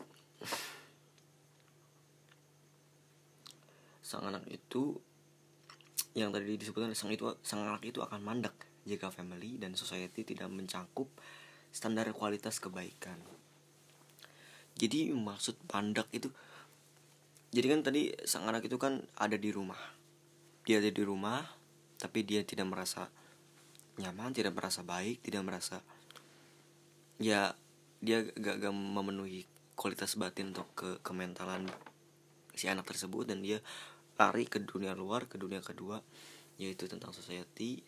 Sang 4.04 4.28
anak 4.28 4.43
itu 4.52 5.00
yang 6.12 6.36
tadi 6.36 6.60
disebutkan 6.60 6.91
sang 6.91 7.15
itu 7.15 7.24
sang 7.39 7.63
anak 7.63 7.88
itu 7.88 8.04
akan 8.04 8.19
mandek 8.19 8.52
jika 8.84 9.08
family 9.08 9.56
dan 9.56 9.80
society 9.80 10.28
tidak 10.28 10.52
mencangkup 10.52 11.08
standar 11.71 12.12
kualitas 12.12 12.60
kebaikan. 12.60 13.15
Jadi 14.76 15.15
maksud 15.15 15.56
pandak 15.71 16.12
itu 16.12 16.28
jadi 17.52 17.67
kan 17.71 17.80
tadi 17.84 18.12
sang 18.28 18.47
anak 18.47 18.67
itu 18.67 18.76
kan 18.76 19.04
ada 19.15 19.36
di 19.36 19.52
rumah. 19.52 20.01
Dia 20.65 20.78
ada 20.78 20.89
di 20.89 21.04
rumah 21.04 21.41
tapi 22.02 22.26
dia 22.26 22.41
tidak 22.41 22.65
merasa 22.65 23.06
nyaman, 24.02 24.34
tidak 24.34 24.58
merasa 24.58 24.82
baik, 24.82 25.21
tidak 25.21 25.45
merasa 25.45 25.86
ya 27.21 27.54
dia 28.02 28.26
gak, 28.26 28.58
gak 28.65 28.74
memenuhi 28.74 29.45
kualitas 29.78 30.17
batin 30.17 30.54
untuk 30.54 30.69
ke 30.74 30.89
kementalan 31.06 31.69
si 32.58 32.65
anak 32.65 32.89
tersebut. 32.89 33.30
Dan 33.30 33.45
dia 33.45 33.62
lari 34.17 34.45
ke 34.50 34.62
dunia 34.62 34.93
luar 34.97 35.30
ke 35.30 35.38
dunia 35.38 35.62
kedua 35.62 36.02
yaitu 36.58 36.89
tentang 36.89 37.13
society. 37.13 37.82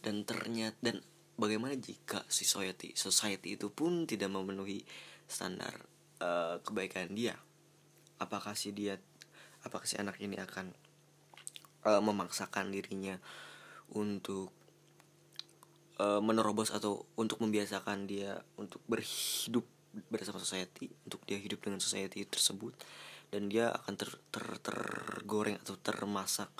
Dan 0.00 0.24
ternyata 0.24 0.76
dan 0.80 1.00
bagaimana 1.40 1.76
jika 1.76 2.24
society 2.28 2.92
society 2.96 3.56
itu 3.56 3.72
pun 3.72 4.04
tidak 4.04 4.28
memenuhi 4.28 4.84
standar 5.24 5.72
uh, 6.20 6.60
kebaikan 6.60 7.12
dia? 7.16 7.36
Apakah 8.20 8.52
si 8.52 8.76
dia 8.76 9.00
apakah 9.64 9.84
si 9.88 9.96
anak 9.96 10.20
ini 10.20 10.36
akan 10.40 10.72
uh, 11.84 12.02
memaksakan 12.02 12.72
dirinya 12.72 13.16
untuk 13.94 14.52
uh, 16.00 16.22
menerobos 16.22 16.72
atau 16.72 17.04
untuk 17.18 17.42
membiasakan 17.42 18.08
dia 18.08 18.40
untuk 18.56 18.80
berhidup 18.86 19.66
bersama 20.06 20.38
society 20.38 20.86
untuk 21.02 21.26
dia 21.26 21.36
hidup 21.36 21.66
dengan 21.66 21.82
society 21.82 22.22
tersebut 22.22 22.78
dan 23.30 23.50
dia 23.50 23.74
akan 23.74 23.94
ter, 23.98 24.10
ter 24.30 24.46
tergoreng 24.62 25.58
atau 25.62 25.78
termasak 25.78 26.50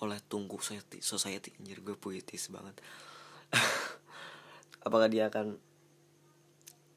oleh 0.00 0.20
tungku 0.28 0.60
society 0.60 1.00
society. 1.00 1.52
Anjir 1.60 1.80
gue 1.84 1.96
puitis 1.96 2.48
banget. 2.52 2.80
Apakah 4.86 5.08
dia 5.08 5.32
akan 5.32 5.56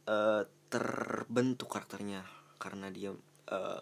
uh, 0.07 0.43
terbentuk 0.67 1.71
karakternya 1.71 2.27
karena 2.59 2.91
dia 2.91 3.15
uh, 3.51 3.81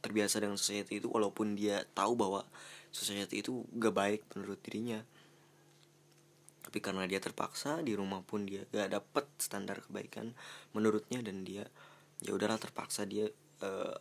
terbiasa 0.00 0.40
dengan 0.40 0.56
society 0.56 0.98
itu 0.98 1.08
walaupun 1.12 1.54
dia 1.54 1.84
tahu 1.92 2.16
bahwa 2.16 2.42
society 2.90 3.44
itu 3.44 3.64
gak 3.76 3.94
baik 3.94 4.20
menurut 4.34 4.58
dirinya. 4.64 5.00
Tapi 6.60 6.78
karena 6.80 7.04
dia 7.08 7.20
terpaksa 7.20 7.80
di 7.84 7.96
rumah 7.96 8.24
pun 8.24 8.44
dia 8.48 8.64
gak 8.72 8.90
dapet 8.90 9.26
standar 9.36 9.80
kebaikan 9.84 10.32
menurutnya 10.72 11.20
dan 11.20 11.44
dia 11.44 11.64
ya 12.20 12.36
udahlah 12.36 12.60
terpaksa 12.60 13.08
dia 13.08 13.28
uh, 13.64 13.96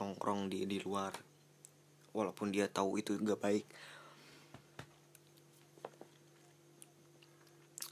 nongkrong 0.00 0.48
di 0.52 0.64
di 0.64 0.80
luar. 0.80 1.12
Walaupun 2.16 2.48
dia 2.48 2.68
tahu 2.68 2.96
itu 2.96 3.16
gak 3.20 3.40
baik. 3.40 3.66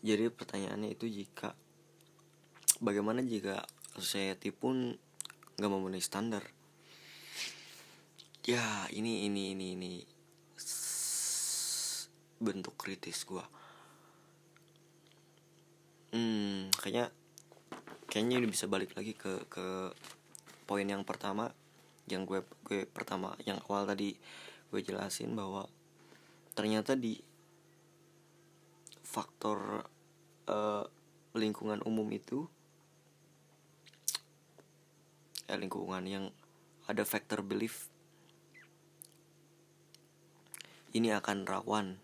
Jadi 0.04 0.28
pertanyaannya 0.28 0.92
itu 0.92 1.08
jika 1.08 1.56
bagaimana 2.80 3.24
jika 3.24 3.64
society 3.96 4.52
pun 4.52 4.96
gak 5.56 5.70
memenuhi 5.70 6.02
standar 6.02 6.53
ya 8.44 8.84
ini 8.92 9.24
ini 9.24 9.56
ini 9.56 9.66
ini. 9.72 9.94
Bentuk 12.44 12.76
kritis 12.76 13.24
gue 13.24 13.40
hmm 16.14 16.70
kayaknya 16.78 17.10
kayaknya 18.06 18.34
ini 18.38 18.46
bisa 18.46 18.70
balik 18.70 18.94
lagi 18.94 19.18
ke 19.18 19.50
ke 19.50 19.90
poin 20.62 20.86
yang 20.86 21.02
pertama 21.02 21.50
yang 22.06 22.22
gue 22.22 22.46
gue 22.62 22.86
pertama 22.86 23.34
yang 23.42 23.58
awal 23.66 23.82
tadi 23.82 24.14
gue 24.70 24.80
jelasin 24.84 25.34
bahwa 25.34 25.66
ternyata 26.54 26.94
di 26.94 27.18
faktor 29.02 29.82
uh, 30.46 30.86
lingkungan 31.34 31.82
umum 31.82 32.06
itu 32.14 32.46
eh, 35.50 35.58
lingkungan 35.58 36.06
yang 36.06 36.24
ada 36.86 37.02
faktor 37.02 37.42
belief 37.42 37.90
ini 40.94 41.10
akan 41.10 41.42
rawan 41.42 41.98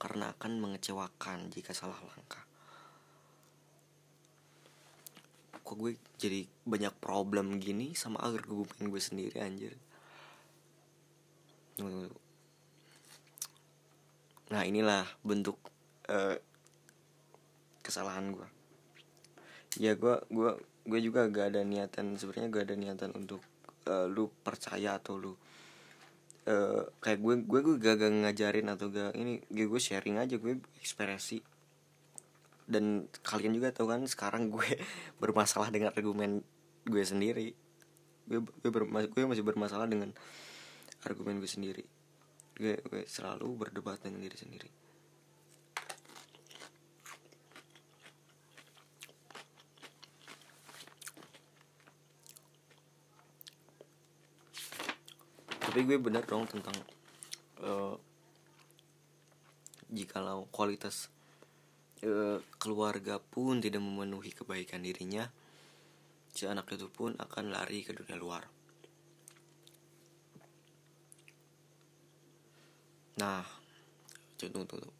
karena 0.00 0.32
akan 0.32 0.60
mengecewakan 0.60 1.52
jika 1.52 1.76
salah 1.76 2.00
langkah. 2.00 2.40
Kok 5.64 5.76
gue 5.76 5.92
jadi 6.16 6.48
banyak 6.64 6.92
problem 7.00 7.60
gini 7.60 7.92
sama 7.92 8.20
argumen 8.20 8.88
gue 8.88 9.00
sendiri 9.00 9.40
anjir? 9.40 9.76
Nah 14.52 14.62
inilah 14.64 15.04
bentuk 15.24 15.56
uh, 16.08 16.36
kesalahan 17.84 18.32
gue. 18.32 18.48
Ya 19.80 19.96
gue 19.96 20.20
gue 20.32 20.50
gue 20.84 21.00
juga 21.00 21.28
gak 21.28 21.56
ada 21.56 21.60
niatan 21.64 22.16
sebenarnya 22.20 22.48
gak 22.52 22.64
ada 22.68 22.76
niatan 22.76 23.10
untuk 23.16 23.40
uh, 23.88 24.04
lu 24.04 24.28
percaya 24.44 25.00
atau 25.00 25.16
lu 25.16 25.32
uh, 26.48 26.82
kayak 27.00 27.18
gue 27.20 27.34
gue 27.44 27.60
gue 27.60 27.76
gak, 27.80 27.96
gak 28.00 28.12
ngajarin 28.12 28.68
atau 28.72 28.88
gak 28.92 29.16
ini 29.16 29.40
gue 29.48 29.66
gue 29.66 29.80
sharing 29.80 30.20
aja 30.20 30.36
gue 30.36 30.60
ekspresi. 30.80 31.40
Dan 32.64 33.12
kalian 33.20 33.52
juga 33.52 33.72
tahu 33.72 33.92
kan 33.92 34.02
sekarang 34.08 34.48
gue 34.48 34.68
bermasalah 35.22 35.68
dengan 35.72 35.92
argumen 35.92 36.44
gue 36.84 37.04
sendiri. 37.04 37.52
Gue 38.24 38.40
gue, 38.40 38.70
gue 39.08 39.24
masih 39.24 39.44
bermasalah 39.44 39.88
dengan 39.88 40.12
argumen 41.04 41.40
gue 41.40 41.50
sendiri. 41.50 41.84
Gue 42.56 42.80
gue 42.80 43.02
selalu 43.08 43.48
berdebat 43.56 44.00
dengan 44.00 44.24
diri 44.24 44.38
sendiri 44.38 44.83
tapi 55.74 55.90
gue 55.90 55.98
bener 55.98 56.22
dong 56.22 56.46
tentang 56.46 56.78
uh, 57.66 57.98
jikalau 59.90 60.46
kualitas 60.54 61.10
uh, 62.06 62.38
keluarga 62.62 63.18
pun 63.18 63.58
tidak 63.58 63.82
memenuhi 63.82 64.30
kebaikan 64.30 64.86
dirinya 64.86 65.26
si 66.30 66.46
anak 66.46 66.70
itu 66.78 66.86
pun 66.86 67.18
akan 67.18 67.50
lari 67.50 67.82
ke 67.82 67.90
dunia 67.90 68.14
luar. 68.14 68.46
Nah 73.18 73.42
tunggu 74.38 74.70
tunggu 74.70 74.94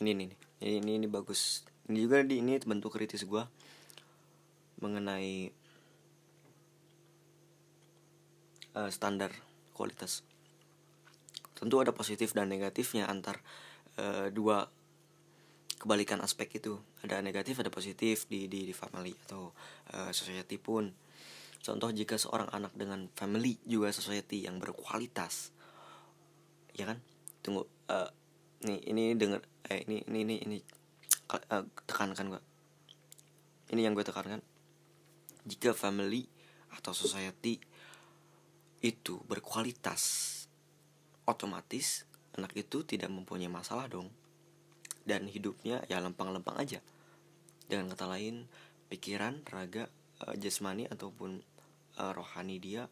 ini 0.00 0.16
nih 0.16 0.32
ini. 0.32 0.36
Ini 0.80 0.92
ini 0.96 1.06
bagus. 1.12 1.60
Ini 1.92 2.08
juga 2.08 2.24
di 2.24 2.40
ini 2.40 2.56
bentuk 2.64 2.96
kritis 2.96 3.28
gue 3.28 3.44
mengenai 4.80 5.63
uh, 8.74 8.90
standar 8.90 9.30
kualitas. 9.74 10.22
Tentu 11.54 11.80
ada 11.80 11.94
positif 11.94 12.34
dan 12.34 12.50
negatifnya 12.50 13.06
antar 13.06 13.38
uh, 13.98 14.28
dua 14.30 14.66
kebalikan 15.78 16.22
aspek 16.22 16.58
itu. 16.58 16.78
Ada 17.02 17.22
negatif 17.22 17.62
ada 17.62 17.70
positif 17.70 18.26
di 18.30 18.46
di, 18.50 18.66
di 18.68 18.74
family 18.74 19.14
atau 19.26 19.54
uh, 19.94 20.10
society 20.10 20.58
pun. 20.58 20.90
Contoh 21.64 21.88
jika 21.96 22.20
seorang 22.20 22.52
anak 22.52 22.76
dengan 22.76 23.08
family 23.16 23.56
juga 23.64 23.88
society 23.88 24.44
yang 24.44 24.60
berkualitas. 24.60 25.54
Ya 26.76 26.90
kan? 26.90 27.00
Tunggu 27.40 27.64
uh, 27.88 28.10
nih 28.64 28.80
ini 28.90 29.16
denger 29.16 29.40
eh 29.72 29.80
ini 29.88 30.04
ini 30.10 30.20
ini 30.28 30.36
ini 30.44 30.58
uh, 31.32 31.64
tekankan 31.88 32.36
gua. 32.36 32.42
Ini 33.72 33.80
yang 33.80 33.96
gue 33.96 34.04
tekankan. 34.04 34.44
Jika 35.48 35.72
family 35.72 36.28
atau 36.74 36.92
society 36.92 37.56
itu 38.84 39.24
berkualitas. 39.24 40.30
Otomatis 41.24 42.04
anak 42.36 42.52
itu 42.52 42.84
tidak 42.84 43.08
mempunyai 43.08 43.48
masalah 43.48 43.88
dong. 43.88 44.12
Dan 45.08 45.24
hidupnya 45.24 45.80
ya 45.88 46.04
lempang-lempang 46.04 46.60
aja. 46.60 46.84
Dengan 47.64 47.96
kata 47.96 48.04
lain 48.04 48.44
pikiran 48.92 49.40
raga 49.48 49.88
uh, 50.20 50.36
jasmani 50.36 50.84
ataupun 50.84 51.40
uh, 51.96 52.12
rohani 52.12 52.60
dia 52.60 52.84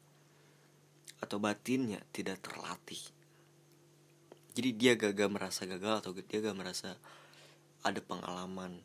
atau 1.21 1.37
batinnya 1.37 2.01
tidak 2.09 2.41
terlatih. 2.41 3.05
Jadi 4.57 4.71
dia 4.73 4.97
gagal 4.97 5.29
merasa 5.29 5.69
gagal 5.69 6.01
atau 6.01 6.17
dia 6.17 6.41
gak 6.41 6.57
merasa 6.57 6.97
ada 7.85 8.01
pengalaman 8.01 8.81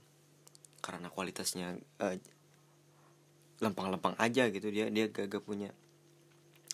karena 0.83 1.07
kualitasnya 1.07 1.79
uh, 2.03 2.15
lempang-lempang 3.63 4.19
aja 4.19 4.51
gitu. 4.51 4.67
Dia 4.67 4.91
dia 4.91 5.07
gagal 5.07 5.39
punya 5.39 5.71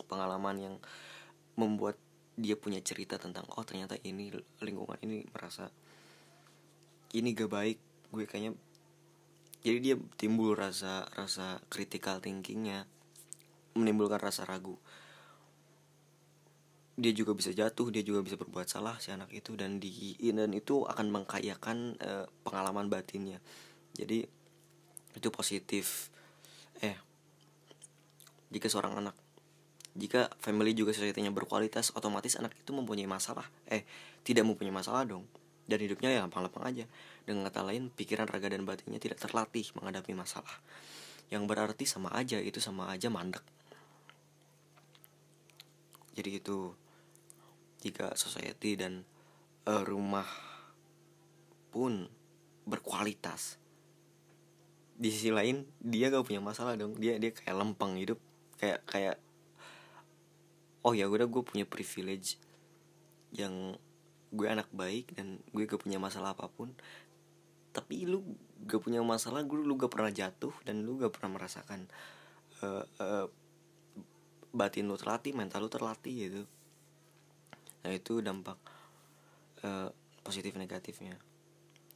pengalaman 0.03 0.55
yang 0.59 0.75
membuat 1.57 1.97
dia 2.33 2.57
punya 2.57 2.81
cerita 2.81 3.15
tentang 3.21 3.45
oh 3.53 3.63
ternyata 3.65 3.97
ini 4.01 4.33
lingkungan 4.61 4.97
ini 5.05 5.25
merasa 5.29 5.69
ini 7.13 7.29
gak 7.37 7.49
baik 7.49 7.77
gue 8.09 8.25
kayaknya 8.25 8.57
jadi 9.63 9.79
dia 9.79 9.95
timbul 10.19 10.59
rasa 10.59 11.07
rasa 11.15 11.63
critical 11.71 12.19
thinkingnya 12.19 12.83
menimbulkan 13.79 14.19
rasa 14.19 14.43
ragu. 14.43 14.75
Dia 16.93 17.09
juga 17.15 17.33
bisa 17.33 17.49
jatuh 17.49 17.89
dia 17.89 18.05
juga 18.05 18.21
bisa 18.21 18.37
berbuat 18.37 18.69
salah 18.69 18.99
si 19.01 19.09
anak 19.09 19.33
itu 19.33 19.57
dan 19.57 19.81
di 19.81 20.13
dan 20.19 20.51
itu 20.53 20.85
akan 20.85 21.09
mengkayakan 21.09 21.95
uh, 21.97 22.27
pengalaman 22.43 22.91
batinnya. 22.91 23.39
Jadi 23.95 24.27
itu 25.15 25.27
positif. 25.31 26.11
Eh 26.83 26.99
jika 28.51 28.67
seorang 28.67 28.99
anak 28.99 29.15
jika 29.93 30.33
family 30.41 30.73
juga 30.73 30.89
society-nya 30.89 31.29
berkualitas, 31.29 31.93
otomatis 31.93 32.33
anak 32.41 32.57
itu 32.57 32.73
mempunyai 32.73 33.05
masalah. 33.05 33.45
Eh, 33.69 33.85
tidak 34.25 34.41
mempunyai 34.49 34.73
masalah 34.73 35.05
dong. 35.05 35.29
Dan 35.69 35.79
hidupnya 35.79 36.09
ya 36.09 36.25
lapang-lapang 36.25 36.65
aja. 36.65 36.85
Dengan 37.23 37.45
kata 37.47 37.61
lain, 37.61 37.93
pikiran, 37.93 38.25
raga, 38.25 38.49
dan 38.49 38.65
batinnya 38.65 38.97
tidak 38.97 39.21
terlatih 39.21 39.69
menghadapi 39.77 40.17
masalah. 40.17 40.59
Yang 41.29 41.43
berarti 41.45 41.85
sama 41.85 42.09
aja, 42.09 42.41
itu 42.41 42.57
sama 42.57 42.89
aja 42.89 43.13
mandek. 43.13 43.45
Jadi 46.17 46.41
itu, 46.41 46.73
jika 47.85 48.17
society 48.17 48.73
dan 48.73 49.05
uh, 49.69 49.85
rumah 49.85 50.25
pun 51.69 52.09
berkualitas, 52.65 53.61
di 54.93 55.09
sisi 55.09 55.33
lain 55.33 55.65
dia 55.81 56.13
gak 56.13 56.21
punya 56.21 56.37
masalah 56.37 56.77
dong 56.77 56.93
dia 57.01 57.17
dia 57.17 57.33
kayak 57.33 57.57
lempeng 57.57 57.97
hidup 57.97 58.21
kayak 58.61 58.85
kayak 58.85 59.17
oh 60.83 60.91
ya 60.91 61.07
udah 61.07 61.25
gue 61.27 61.43
punya 61.43 61.63
privilege 61.63 62.35
yang 63.33 63.79
gue 64.33 64.47
anak 64.49 64.67
baik 64.75 65.15
dan 65.15 65.39
gue 65.55 65.63
gak 65.63 65.81
punya 65.81 65.97
masalah 65.97 66.35
apa 66.35 66.51
pun. 66.51 66.75
Tapi 67.73 68.05
lu 68.05 68.21
gak 68.67 68.83
punya 68.83 68.99
masalah 69.01 69.41
gue 69.47 69.57
lu 69.57 69.79
gak 69.79 69.89
pernah 69.89 70.11
jatuh 70.11 70.53
dan 70.67 70.83
lu 70.83 70.99
gak 70.99 71.15
pernah 71.15 71.39
merasakan 71.39 71.87
uh, 72.61 72.83
uh, 72.99 73.25
batin 74.53 74.85
lu 74.85 74.99
terlatih 74.99 75.33
mental 75.33 75.65
lu 75.65 75.71
terlatih 75.71 76.13
gitu. 76.29 76.43
Nah 77.87 77.91
itu 77.95 78.19
dampak 78.19 78.59
uh, 79.63 79.89
positif 80.21 80.53
negatifnya. 80.59 81.15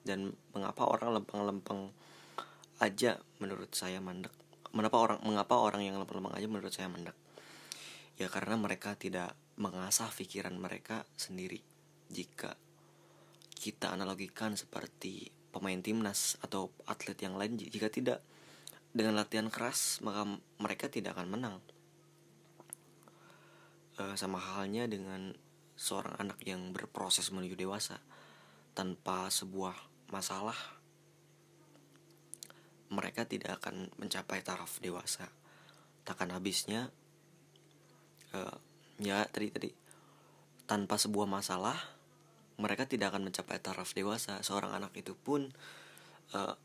Dan 0.07 0.31
mengapa 0.55 0.87
orang 0.87 1.19
lempeng-lempeng 1.19 1.91
aja 2.79 3.19
menurut 3.43 3.75
saya 3.75 3.99
mandek? 3.99 4.31
Mengapa 4.71 4.97
orang 5.03 5.19
mengapa 5.27 5.59
orang 5.59 5.83
yang 5.83 5.99
lempeng-lempeng 5.99 6.37
aja 6.39 6.47
menurut 6.47 6.71
saya 6.71 6.87
mandek 6.87 7.17
ya 8.17 8.27
karena 8.27 8.57
mereka 8.57 8.97
tidak 8.97 9.37
mengasah 9.57 10.09
pikiran 10.09 10.53
mereka 10.57 11.05
sendiri. 11.17 11.61
Jika 12.09 12.57
kita 13.57 13.93
analogikan 13.93 14.53
seperti 14.53 15.33
pemain 15.49 15.81
timnas 15.81 16.37
atau 16.45 16.69
atlet 16.85 17.17
yang 17.17 17.33
lain 17.33 17.57
jika 17.57 17.89
tidak 17.89 18.21
dengan 18.93 19.17
latihan 19.17 19.49
keras 19.49 20.01
maka 20.05 20.25
mereka 20.61 20.89
tidak 20.89 21.17
akan 21.17 21.29
menang. 21.33 21.55
E, 23.97 24.13
sama 24.13 24.37
halnya 24.37 24.85
dengan 24.85 25.33
seorang 25.77 26.17
anak 26.21 26.41
yang 26.45 26.73
berproses 26.73 27.33
menuju 27.33 27.57
dewasa 27.57 27.97
tanpa 28.77 29.29
sebuah 29.33 29.73
masalah 30.13 30.57
mereka 32.87 33.27
tidak 33.27 33.61
akan 33.61 33.91
mencapai 33.99 34.41
taraf 34.45 34.79
dewasa. 34.79 35.27
Takkan 36.07 36.31
habisnya 36.31 36.87
uh, 38.33 38.57
ya 38.99 39.23
tadi 39.29 39.47
tadi. 39.53 39.69
Tanpa 40.67 40.99
sebuah 40.99 41.29
masalah 41.29 41.77
mereka 42.57 42.89
tidak 42.89 43.13
akan 43.13 43.29
mencapai 43.29 43.61
taraf 43.61 43.93
dewasa. 43.93 44.41
Seorang 44.41 44.73
anak 44.73 44.91
itu 44.97 45.13
pun 45.13 45.53
uh, 46.33 46.55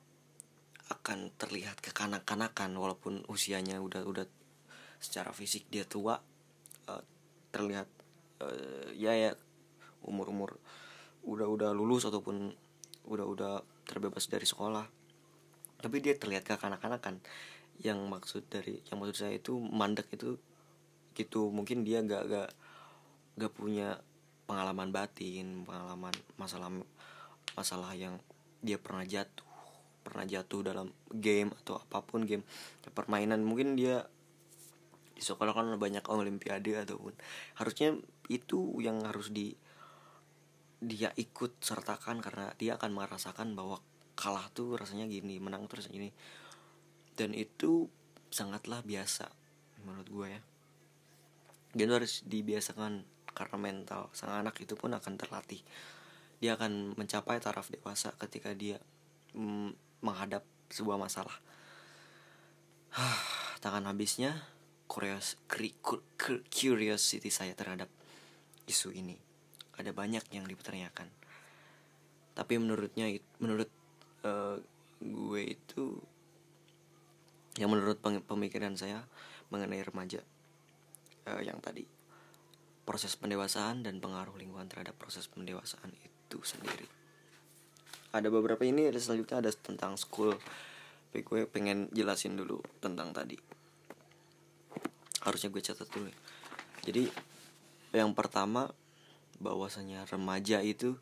akan 0.91 1.31
terlihat 1.37 1.79
kekanak-kanakan. 1.85 2.73
Walaupun 2.75 3.29
usianya 3.29 3.79
udah 3.79 4.03
udah 4.03 4.27
secara 4.99 5.31
fisik 5.31 5.69
dia 5.69 5.85
tua 5.85 6.19
uh, 6.89 7.03
terlihat 7.53 7.87
uh, 8.41 8.89
ya 8.97 9.13
ya 9.15 9.31
umur 10.03 10.31
umur 10.31 10.51
udah 11.23 11.47
udah 11.47 11.71
lulus 11.71 12.07
ataupun 12.07 12.51
udah 13.07 13.27
udah 13.27 13.53
terbebas 13.87 14.27
dari 14.27 14.49
sekolah. 14.49 14.87
Tapi 15.83 15.97
dia 15.99 16.15
terlihat 16.19 16.47
kekanak-kanakan. 16.47 17.23
Yang 17.83 17.99
maksud 18.07 18.43
dari 18.47 18.79
yang 18.91 19.03
maksud 19.03 19.27
saya 19.27 19.35
itu 19.35 19.59
mandek 19.59 20.07
itu 20.15 20.39
gitu. 21.15 21.49
Mungkin 21.53 21.85
dia 21.87 22.01
gak 22.03 22.25
gak 22.29 22.51
gak 23.39 23.53
punya 23.55 24.01
pengalaman 24.45 24.93
batin 24.93 25.65
pengalaman 25.65 26.13
masalah 26.37 26.69
masalah 27.57 27.95
yang 27.97 28.21
dia 28.61 28.77
pernah 28.77 29.07
jatuh 29.07 29.49
pernah 30.03 30.27
jatuh 30.27 30.67
dalam 30.67 30.91
game 31.15 31.55
atau 31.63 31.79
apa 31.79 32.03
pun 32.03 32.27
game 32.27 32.43
permainan. 32.91 33.41
Mungkin 33.47 33.79
dia 33.79 34.03
di 35.15 35.23
sekolah 35.23 35.55
kan 35.55 35.71
banyak 35.79 36.03
olimpiade 36.11 36.75
ataupun 36.83 37.15
harusnya 37.55 37.95
itu 38.27 38.83
yang 38.83 39.07
harus 39.07 39.31
di 39.31 39.55
dia 40.83 41.15
ikut 41.15 41.63
sertakan 41.63 42.19
karena 42.19 42.51
dia 42.59 42.75
akan 42.75 42.91
merasakan 42.91 43.55
bahwa 43.55 43.79
kalah 44.19 44.51
tuh 44.51 44.75
rasanya 44.75 45.07
gini 45.07 45.39
menang 45.39 45.71
terus 45.71 45.87
ini 45.95 46.11
dan 47.15 47.39
itu 47.39 47.87
sangatlah 48.35 48.83
biasa 48.83 49.31
menurut 49.87 50.09
gue 50.11 50.27
ya 50.35 50.41
dia 51.73 51.89
harus 51.89 52.21
dibiasakan 52.29 53.05
karena 53.33 53.57
mental. 53.57 54.13
Sang 54.13 54.33
anak 54.33 54.61
itu 54.61 54.77
pun 54.77 54.93
akan 54.93 55.17
terlatih. 55.17 55.65
Dia 56.39 56.61
akan 56.61 56.95
mencapai 57.01 57.41
taraf 57.41 57.73
dewasa 57.73 58.13
ketika 58.21 58.53
dia 58.53 58.77
mm, 59.33 60.03
menghadap 60.05 60.45
sebuah 60.69 61.01
masalah. 61.01 61.33
Tangan 63.65 63.89
habisnya 63.89 64.45
curios, 64.85 65.41
curiosity 66.53 67.31
saya 67.33 67.57
terhadap 67.57 67.89
isu 68.69 68.93
ini. 68.93 69.17
Ada 69.81 69.97
banyak 69.97 70.29
yang 70.37 70.45
dipertanyakan. 70.45 71.09
Tapi 72.37 72.55
menurutnya 72.61 73.09
menurut 73.41 73.69
uh, 74.25 74.61
gue 75.01 75.43
itu 75.57 76.01
yang 77.61 77.69
menurut 77.69 78.01
pemikiran 78.01 78.73
saya 78.77 79.05
mengenai 79.53 79.85
remaja 79.85 80.25
uh, 81.29 81.43
yang 81.43 81.59
tadi. 81.63 81.85
Proses 82.83 83.15
pendewasaan 83.15 83.87
dan 83.87 84.03
pengaruh 84.03 84.35
lingkungan 84.35 84.67
terhadap 84.67 84.99
proses 84.99 85.31
pendewasaan 85.31 85.95
itu 86.03 86.39
sendiri. 86.43 86.89
Ada 88.13 88.29
beberapa 88.29 88.67
ini 88.67 88.91
ada 88.91 88.99
selanjutnya 88.99 89.43
ada 89.43 89.51
tentang 89.55 89.95
school. 89.95 90.35
Tapi 91.13 91.21
gue 91.23 91.41
pengen 91.47 91.93
jelasin 91.93 92.35
dulu 92.35 92.59
tentang 92.83 93.15
tadi. 93.15 93.39
Harusnya 95.23 95.53
gue 95.55 95.63
catat 95.63 95.87
dulu 95.93 96.11
jadi 96.83 97.07
yang 97.95 98.11
pertama 98.13 98.75
bahwasanya 99.39 100.03
remaja 100.11 100.59
itu 100.67 100.99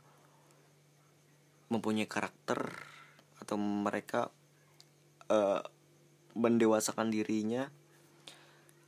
mempunyai 1.72 2.04
karakter 2.04 2.68
atau 3.40 3.56
mereka 3.56 4.28
uh, 5.32 5.64
mendewasakan 6.36 7.08
dirinya 7.08 7.72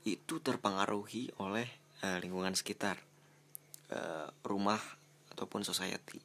itu 0.03 0.43
terpengaruhi 0.43 1.31
oleh 1.39 1.67
uh, 2.03 2.19
lingkungan 2.19 2.59
sekitar 2.59 2.99
uh, 3.95 4.29
rumah 4.43 4.81
ataupun 5.35 5.63
society. 5.63 6.19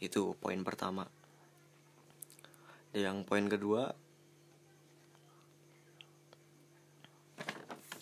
Itu 0.00 0.36
poin 0.36 0.60
pertama. 0.60 1.08
Yang 2.94 3.26
poin 3.26 3.46
kedua 3.50 3.90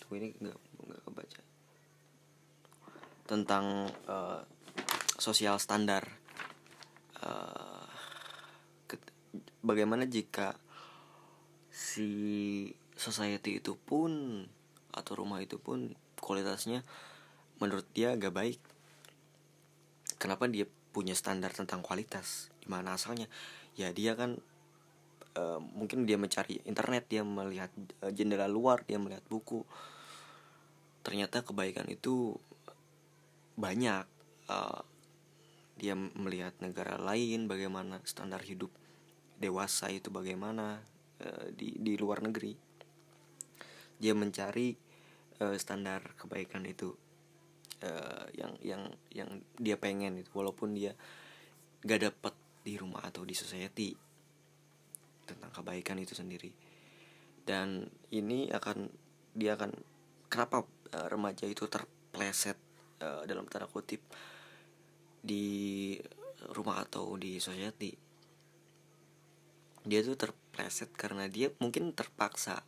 tuh 0.02 0.12
ini 0.18 0.34
nggak 0.36 1.00
kebaca. 1.08 1.40
Tentang 3.24 3.88
uh, 4.10 4.42
sosial 5.16 5.56
standar 5.62 6.04
uh, 7.22 7.86
bagaimana 9.62 10.04
jika 10.04 10.58
si 11.72 12.10
society 12.98 13.62
itu 13.62 13.78
pun 13.78 14.44
atau 14.92 15.12
rumah 15.16 15.40
itu 15.40 15.56
pun 15.56 15.96
kualitasnya 16.20 16.84
menurut 17.58 17.86
dia 17.96 18.14
gak 18.14 18.34
baik. 18.34 18.60
Kenapa 20.20 20.46
dia 20.46 20.68
punya 20.94 21.16
standar 21.16 21.50
tentang 21.50 21.82
kualitas? 21.82 22.52
Di 22.62 22.68
mana 22.70 22.94
asalnya? 22.94 23.26
Ya 23.74 23.90
dia 23.90 24.14
kan 24.14 24.38
uh, 25.34 25.58
mungkin 25.58 26.04
dia 26.04 26.20
mencari 26.20 26.60
internet 26.68 27.08
dia 27.08 27.24
melihat 27.24 27.72
uh, 28.04 28.12
jendela 28.12 28.46
luar 28.46 28.84
dia 28.86 29.00
melihat 29.00 29.24
buku. 29.26 29.64
Ternyata 31.02 31.42
kebaikan 31.42 31.88
itu 31.90 32.38
banyak. 33.58 34.06
Uh, 34.46 34.84
dia 35.80 35.96
melihat 35.96 36.54
negara 36.62 37.00
lain 37.00 37.50
bagaimana 37.50 37.98
standar 38.06 38.44
hidup 38.44 38.70
dewasa 39.40 39.90
itu 39.90 40.14
bagaimana 40.14 40.78
uh, 41.18 41.46
di 41.50 41.74
di 41.80 41.98
luar 41.98 42.22
negeri 42.22 42.54
dia 44.02 44.18
mencari 44.18 44.74
uh, 45.38 45.54
standar 45.54 46.02
kebaikan 46.18 46.66
itu 46.66 46.90
uh, 47.86 48.26
yang 48.34 48.58
yang 48.58 48.82
yang 49.14 49.30
dia 49.54 49.78
pengen 49.78 50.18
itu. 50.18 50.34
Walaupun 50.34 50.74
dia 50.74 50.98
gak 51.86 52.10
dapat 52.10 52.34
di 52.66 52.74
rumah 52.74 53.06
atau 53.06 53.22
di 53.22 53.38
society 53.38 53.94
tentang 55.22 55.54
kebaikan 55.54 56.02
itu 56.02 56.18
sendiri. 56.18 56.50
Dan 57.46 57.86
ini 58.10 58.50
akan 58.50 58.90
dia 59.38 59.54
akan 59.54 59.70
kenapa 60.26 60.66
uh, 60.98 61.06
remaja 61.06 61.46
itu 61.46 61.70
terpleset 61.70 62.58
uh, 62.98 63.22
dalam 63.22 63.46
tanda 63.46 63.70
kutip 63.70 64.02
di 65.22 65.94
rumah 66.50 66.82
atau 66.82 67.14
di 67.14 67.38
society. 67.38 67.94
Dia 69.86 70.02
tuh 70.02 70.18
terpleset 70.18 70.90
karena 70.94 71.30
dia 71.30 71.54
mungkin 71.62 71.94
terpaksa 71.94 72.66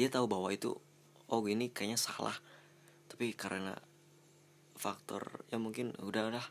dia 0.00 0.08
tahu 0.08 0.24
bahwa 0.24 0.48
itu 0.48 0.72
oh 1.28 1.44
ini 1.44 1.68
kayaknya 1.68 2.00
salah. 2.00 2.32
Tapi 3.04 3.36
karena 3.36 3.76
faktor 4.80 5.44
ya 5.52 5.60
mungkin 5.60 5.92
udahlah 6.00 6.48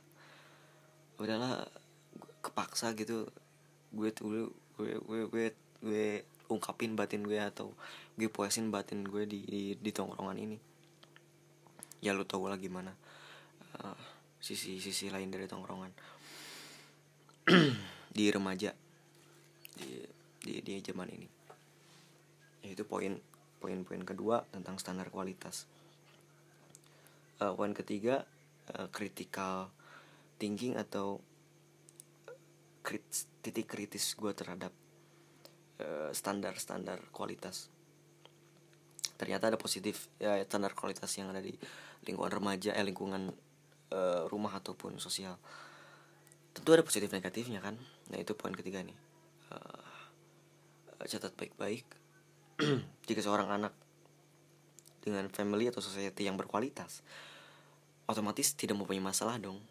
udahlah 1.17 1.65
kepaksa 2.45 2.93
gitu. 2.93 3.25
Gue 3.89 4.13
tuh 4.13 4.53
gue 4.77 5.01
gue 5.01 5.21
gue 5.25 5.45
gue 5.81 6.05
ungkapin 6.45 6.93
batin 6.93 7.25
gue 7.25 7.41
atau 7.41 7.73
gue 8.13 8.29
puasin 8.29 8.69
batin 8.69 9.01
gue 9.01 9.25
di 9.25 9.41
di, 9.49 9.61
di 9.73 9.89
tongkrongan 9.89 10.37
ini. 10.37 10.57
Ya 12.05 12.13
lu 12.13 12.21
tau 12.21 12.45
lah 12.45 12.61
gimana 12.61 12.93
uh, 13.81 13.97
sisi 14.37 14.77
sisi 14.77 15.09
lain 15.09 15.33
dari 15.33 15.49
tongkrongan. 15.49 15.91
Di 18.09 18.25
remaja 18.33 18.73
di 19.77 20.01
di 20.41 20.59
di 20.65 20.81
zaman 20.81 21.07
ini. 21.13 21.29
Yaitu 22.65 22.83
poin 22.83 23.21
poin-poin 23.59 24.01
kedua 24.07 24.47
tentang 24.49 24.79
standar 24.79 25.11
kualitas. 25.11 25.67
Uh, 27.39 27.55
poin 27.55 27.75
ketiga 27.75 28.23
uh, 28.75 28.87
critical 28.91 29.71
thinking 30.39 30.79
atau 30.79 31.19
krit, 32.83 33.03
titik 33.43 33.67
kritis 33.67 34.15
gue 34.15 34.31
terhadap 34.31 34.71
standar-standar 36.11 36.99
uh, 36.99 37.09
kualitas. 37.15 37.71
Ternyata 39.15 39.51
ada 39.51 39.59
positif 39.59 40.11
ya 40.19 40.35
standar 40.43 40.75
kualitas 40.75 41.11
yang 41.15 41.31
ada 41.31 41.39
di 41.39 41.55
lingkungan 42.03 42.31
remaja 42.31 42.75
eh 42.75 42.83
lingkungan 42.83 43.31
uh, 43.95 44.23
rumah 44.27 44.59
ataupun 44.59 44.99
sosial. 44.99 45.39
Tentu 46.51 46.75
ada 46.75 46.83
positif 46.83 47.07
negatifnya 47.11 47.63
kan? 47.63 47.79
Nah 48.11 48.17
itu 48.19 48.35
poin 48.35 48.51
ketiga 48.51 48.83
nih. 48.83 48.95
Uh, 49.51 51.07
catat 51.07 51.31
baik-baik 51.39 51.87
jika 53.07 53.21
seorang 53.23 53.47
anak 53.49 53.73
dengan 54.99 55.31
family 55.31 55.71
atau 55.71 55.79
society 55.79 56.27
yang 56.27 56.35
berkualitas 56.35 57.01
otomatis 58.09 58.57
tidak 58.57 58.73
mempunyai 58.73 59.05
masalah 59.05 59.37
dong. 59.37 59.61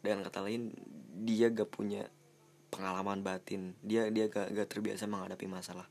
Dan 0.00 0.24
kata 0.24 0.40
lain 0.40 0.72
dia 1.20 1.52
gak 1.52 1.68
punya 1.68 2.08
pengalaman 2.72 3.20
batin. 3.20 3.76
Dia 3.84 4.08
dia 4.08 4.32
gak, 4.32 4.56
gak 4.56 4.68
terbiasa 4.72 5.04
menghadapi 5.04 5.44
masalah. 5.44 5.84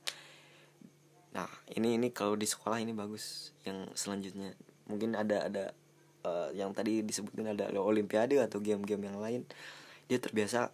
Nah 1.37 1.45
ini 1.77 2.01
ini 2.01 2.09
kalau 2.09 2.33
di 2.33 2.49
sekolah 2.49 2.81
ini 2.81 2.97
bagus. 2.97 3.53
Yang 3.61 3.93
selanjutnya 3.93 4.57
mungkin 4.89 5.13
ada 5.13 5.45
ada 5.45 5.65
uh, 6.25 6.49
yang 6.57 6.73
tadi 6.73 7.05
disebutin 7.05 7.53
ada 7.53 7.69
olimpiade 7.77 8.41
atau 8.41 8.57
game-game 8.57 9.05
yang 9.05 9.21
lain. 9.21 9.41
Dia 10.09 10.17
terbiasa 10.17 10.73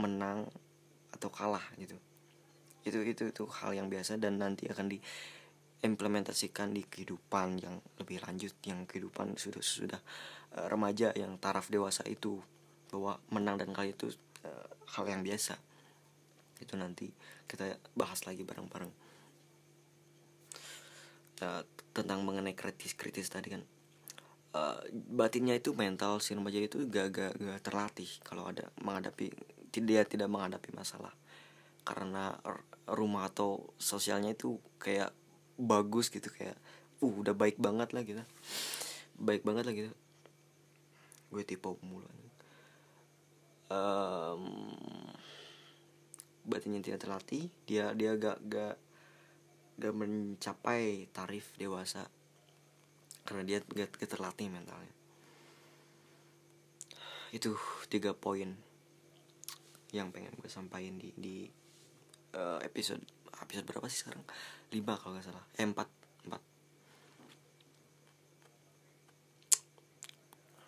menang 0.00 0.48
atau 1.12 1.28
kalah 1.28 1.64
gitu 1.76 2.00
itu 2.84 2.98
itu 3.04 3.28
itu 3.28 3.44
hal 3.60 3.76
yang 3.76 3.92
biasa 3.92 4.16
dan 4.16 4.40
nanti 4.40 4.64
akan 4.68 4.88
diimplementasikan 4.88 6.72
di 6.72 6.84
kehidupan 6.88 7.60
yang 7.60 7.80
lebih 8.00 8.24
lanjut 8.24 8.56
yang 8.64 8.88
kehidupan 8.88 9.36
sudah 9.36 9.60
sudah 9.60 10.00
uh, 10.56 10.66
remaja 10.66 11.12
yang 11.12 11.36
taraf 11.36 11.68
dewasa 11.68 12.02
itu 12.08 12.40
bahwa 12.90 13.22
menang 13.30 13.56
dan 13.60 13.70
kalah 13.70 13.88
itu 13.88 14.10
uh, 14.44 14.68
hal 14.98 15.04
yang 15.06 15.22
biasa. 15.22 15.54
Itu 16.58 16.76
nanti 16.76 17.08
kita 17.46 17.78
bahas 17.94 18.26
lagi 18.26 18.42
bareng-bareng. 18.42 18.92
Uh, 21.40 21.64
tentang 21.96 22.20
mengenai 22.20 22.52
kritis-kritis 22.52 23.32
tadi 23.32 23.56
kan. 23.56 23.62
Uh, 24.50 24.82
batinnya 24.92 25.54
itu 25.54 25.70
mental 25.78 26.18
si 26.18 26.34
remaja 26.34 26.58
itu 26.58 26.82
gak, 26.90 27.14
gak, 27.14 27.32
gak 27.38 27.60
terlatih 27.62 28.10
kalau 28.26 28.50
ada 28.50 28.66
menghadapi 28.82 29.30
dia 29.70 30.02
tidak 30.02 30.26
menghadapi 30.26 30.74
masalah. 30.74 31.14
Karena 31.86 32.34
rumah 32.90 33.30
atau 33.30 33.70
sosialnya 33.78 34.34
itu 34.34 34.58
kayak 34.82 35.14
bagus 35.60 36.10
gitu 36.10 36.26
kayak 36.32 36.56
uh 37.00 37.14
udah 37.14 37.32
baik 37.36 37.56
banget 37.56 37.92
lah 37.94 38.02
gitu. 38.02 38.22
Baik 39.20 39.42
banget 39.44 39.64
lah 39.68 39.74
gitu. 39.76 39.92
Gue 41.30 41.42
tipe 41.46 41.70
mulu. 41.84 42.08
Um, 43.70 44.74
batinnya 46.42 46.82
tidak 46.82 47.06
terlatih 47.06 47.46
dia 47.70 47.94
dia 47.94 48.18
gak 48.18 48.42
gak 48.50 48.74
gak 49.78 49.94
mencapai 49.94 51.06
tarif 51.14 51.54
dewasa. 51.56 52.10
Karena 53.22 53.46
dia 53.46 53.58
gak, 53.62 53.94
gak 53.94 54.10
terlatih 54.10 54.50
mentalnya. 54.50 54.94
Itu 57.30 57.54
tiga 57.86 58.10
poin 58.10 58.58
yang 59.90 60.10
pengen 60.10 60.34
gue 60.38 60.50
sampaikan 60.50 60.98
di 60.98 61.14
di 61.14 61.59
uh, 62.34 62.58
episode 62.62 63.02
episode 63.40 63.66
berapa 63.66 63.86
sih 63.90 64.06
sekarang? 64.06 64.22
Lima 64.70 64.94
kalau 65.00 65.16
nggak 65.16 65.26
salah. 65.26 65.44
Eh, 65.56 65.66
empat 65.66 65.88
empat. 66.28 66.42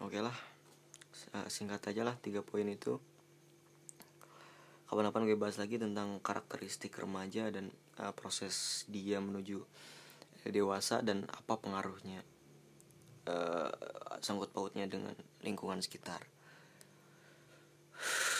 Oke 0.03 0.19
lah. 0.19 0.35
Singkat 1.47 1.95
aja 1.95 2.03
lah 2.03 2.19
tiga 2.19 2.43
poin 2.43 2.67
itu. 2.67 2.99
Kapan-kapan 4.91 5.25
gue 5.25 5.39
bahas 5.41 5.57
lagi 5.57 5.81
tentang 5.81 6.21
karakteristik 6.21 6.93
remaja 7.01 7.49
dan 7.49 7.73
uh, 7.97 8.13
proses 8.13 8.85
dia 8.93 9.25
menuju 9.25 9.65
dewasa 10.53 11.01
dan 11.01 11.25
apa 11.33 11.57
pengaruhnya 11.57 12.21
uh, 13.31 13.73
sangkut 14.21 14.53
pautnya 14.53 14.85
dengan 14.85 15.17
lingkungan 15.41 15.81
sekitar. 15.81 16.21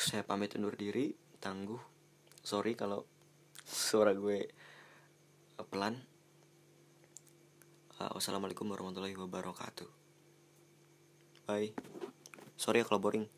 Saya 0.03 0.27
pamit 0.27 0.53
undur 0.59 0.77
diri 0.77 1.15
tangguh 1.41 1.92
sorry 2.43 2.75
kalau 2.75 3.07
suara 3.63 4.13
gue 4.13 4.51
pelan. 5.71 5.95
Uh, 8.03 8.11
wassalamualaikum 8.19 8.67
warahmatullahi 8.67 9.15
wabarakatuh. 9.15 9.87
Bye. 11.47 11.71
Sorry 12.59 12.83
ya 12.83 12.87
kalau 12.87 12.99
boring 12.99 13.31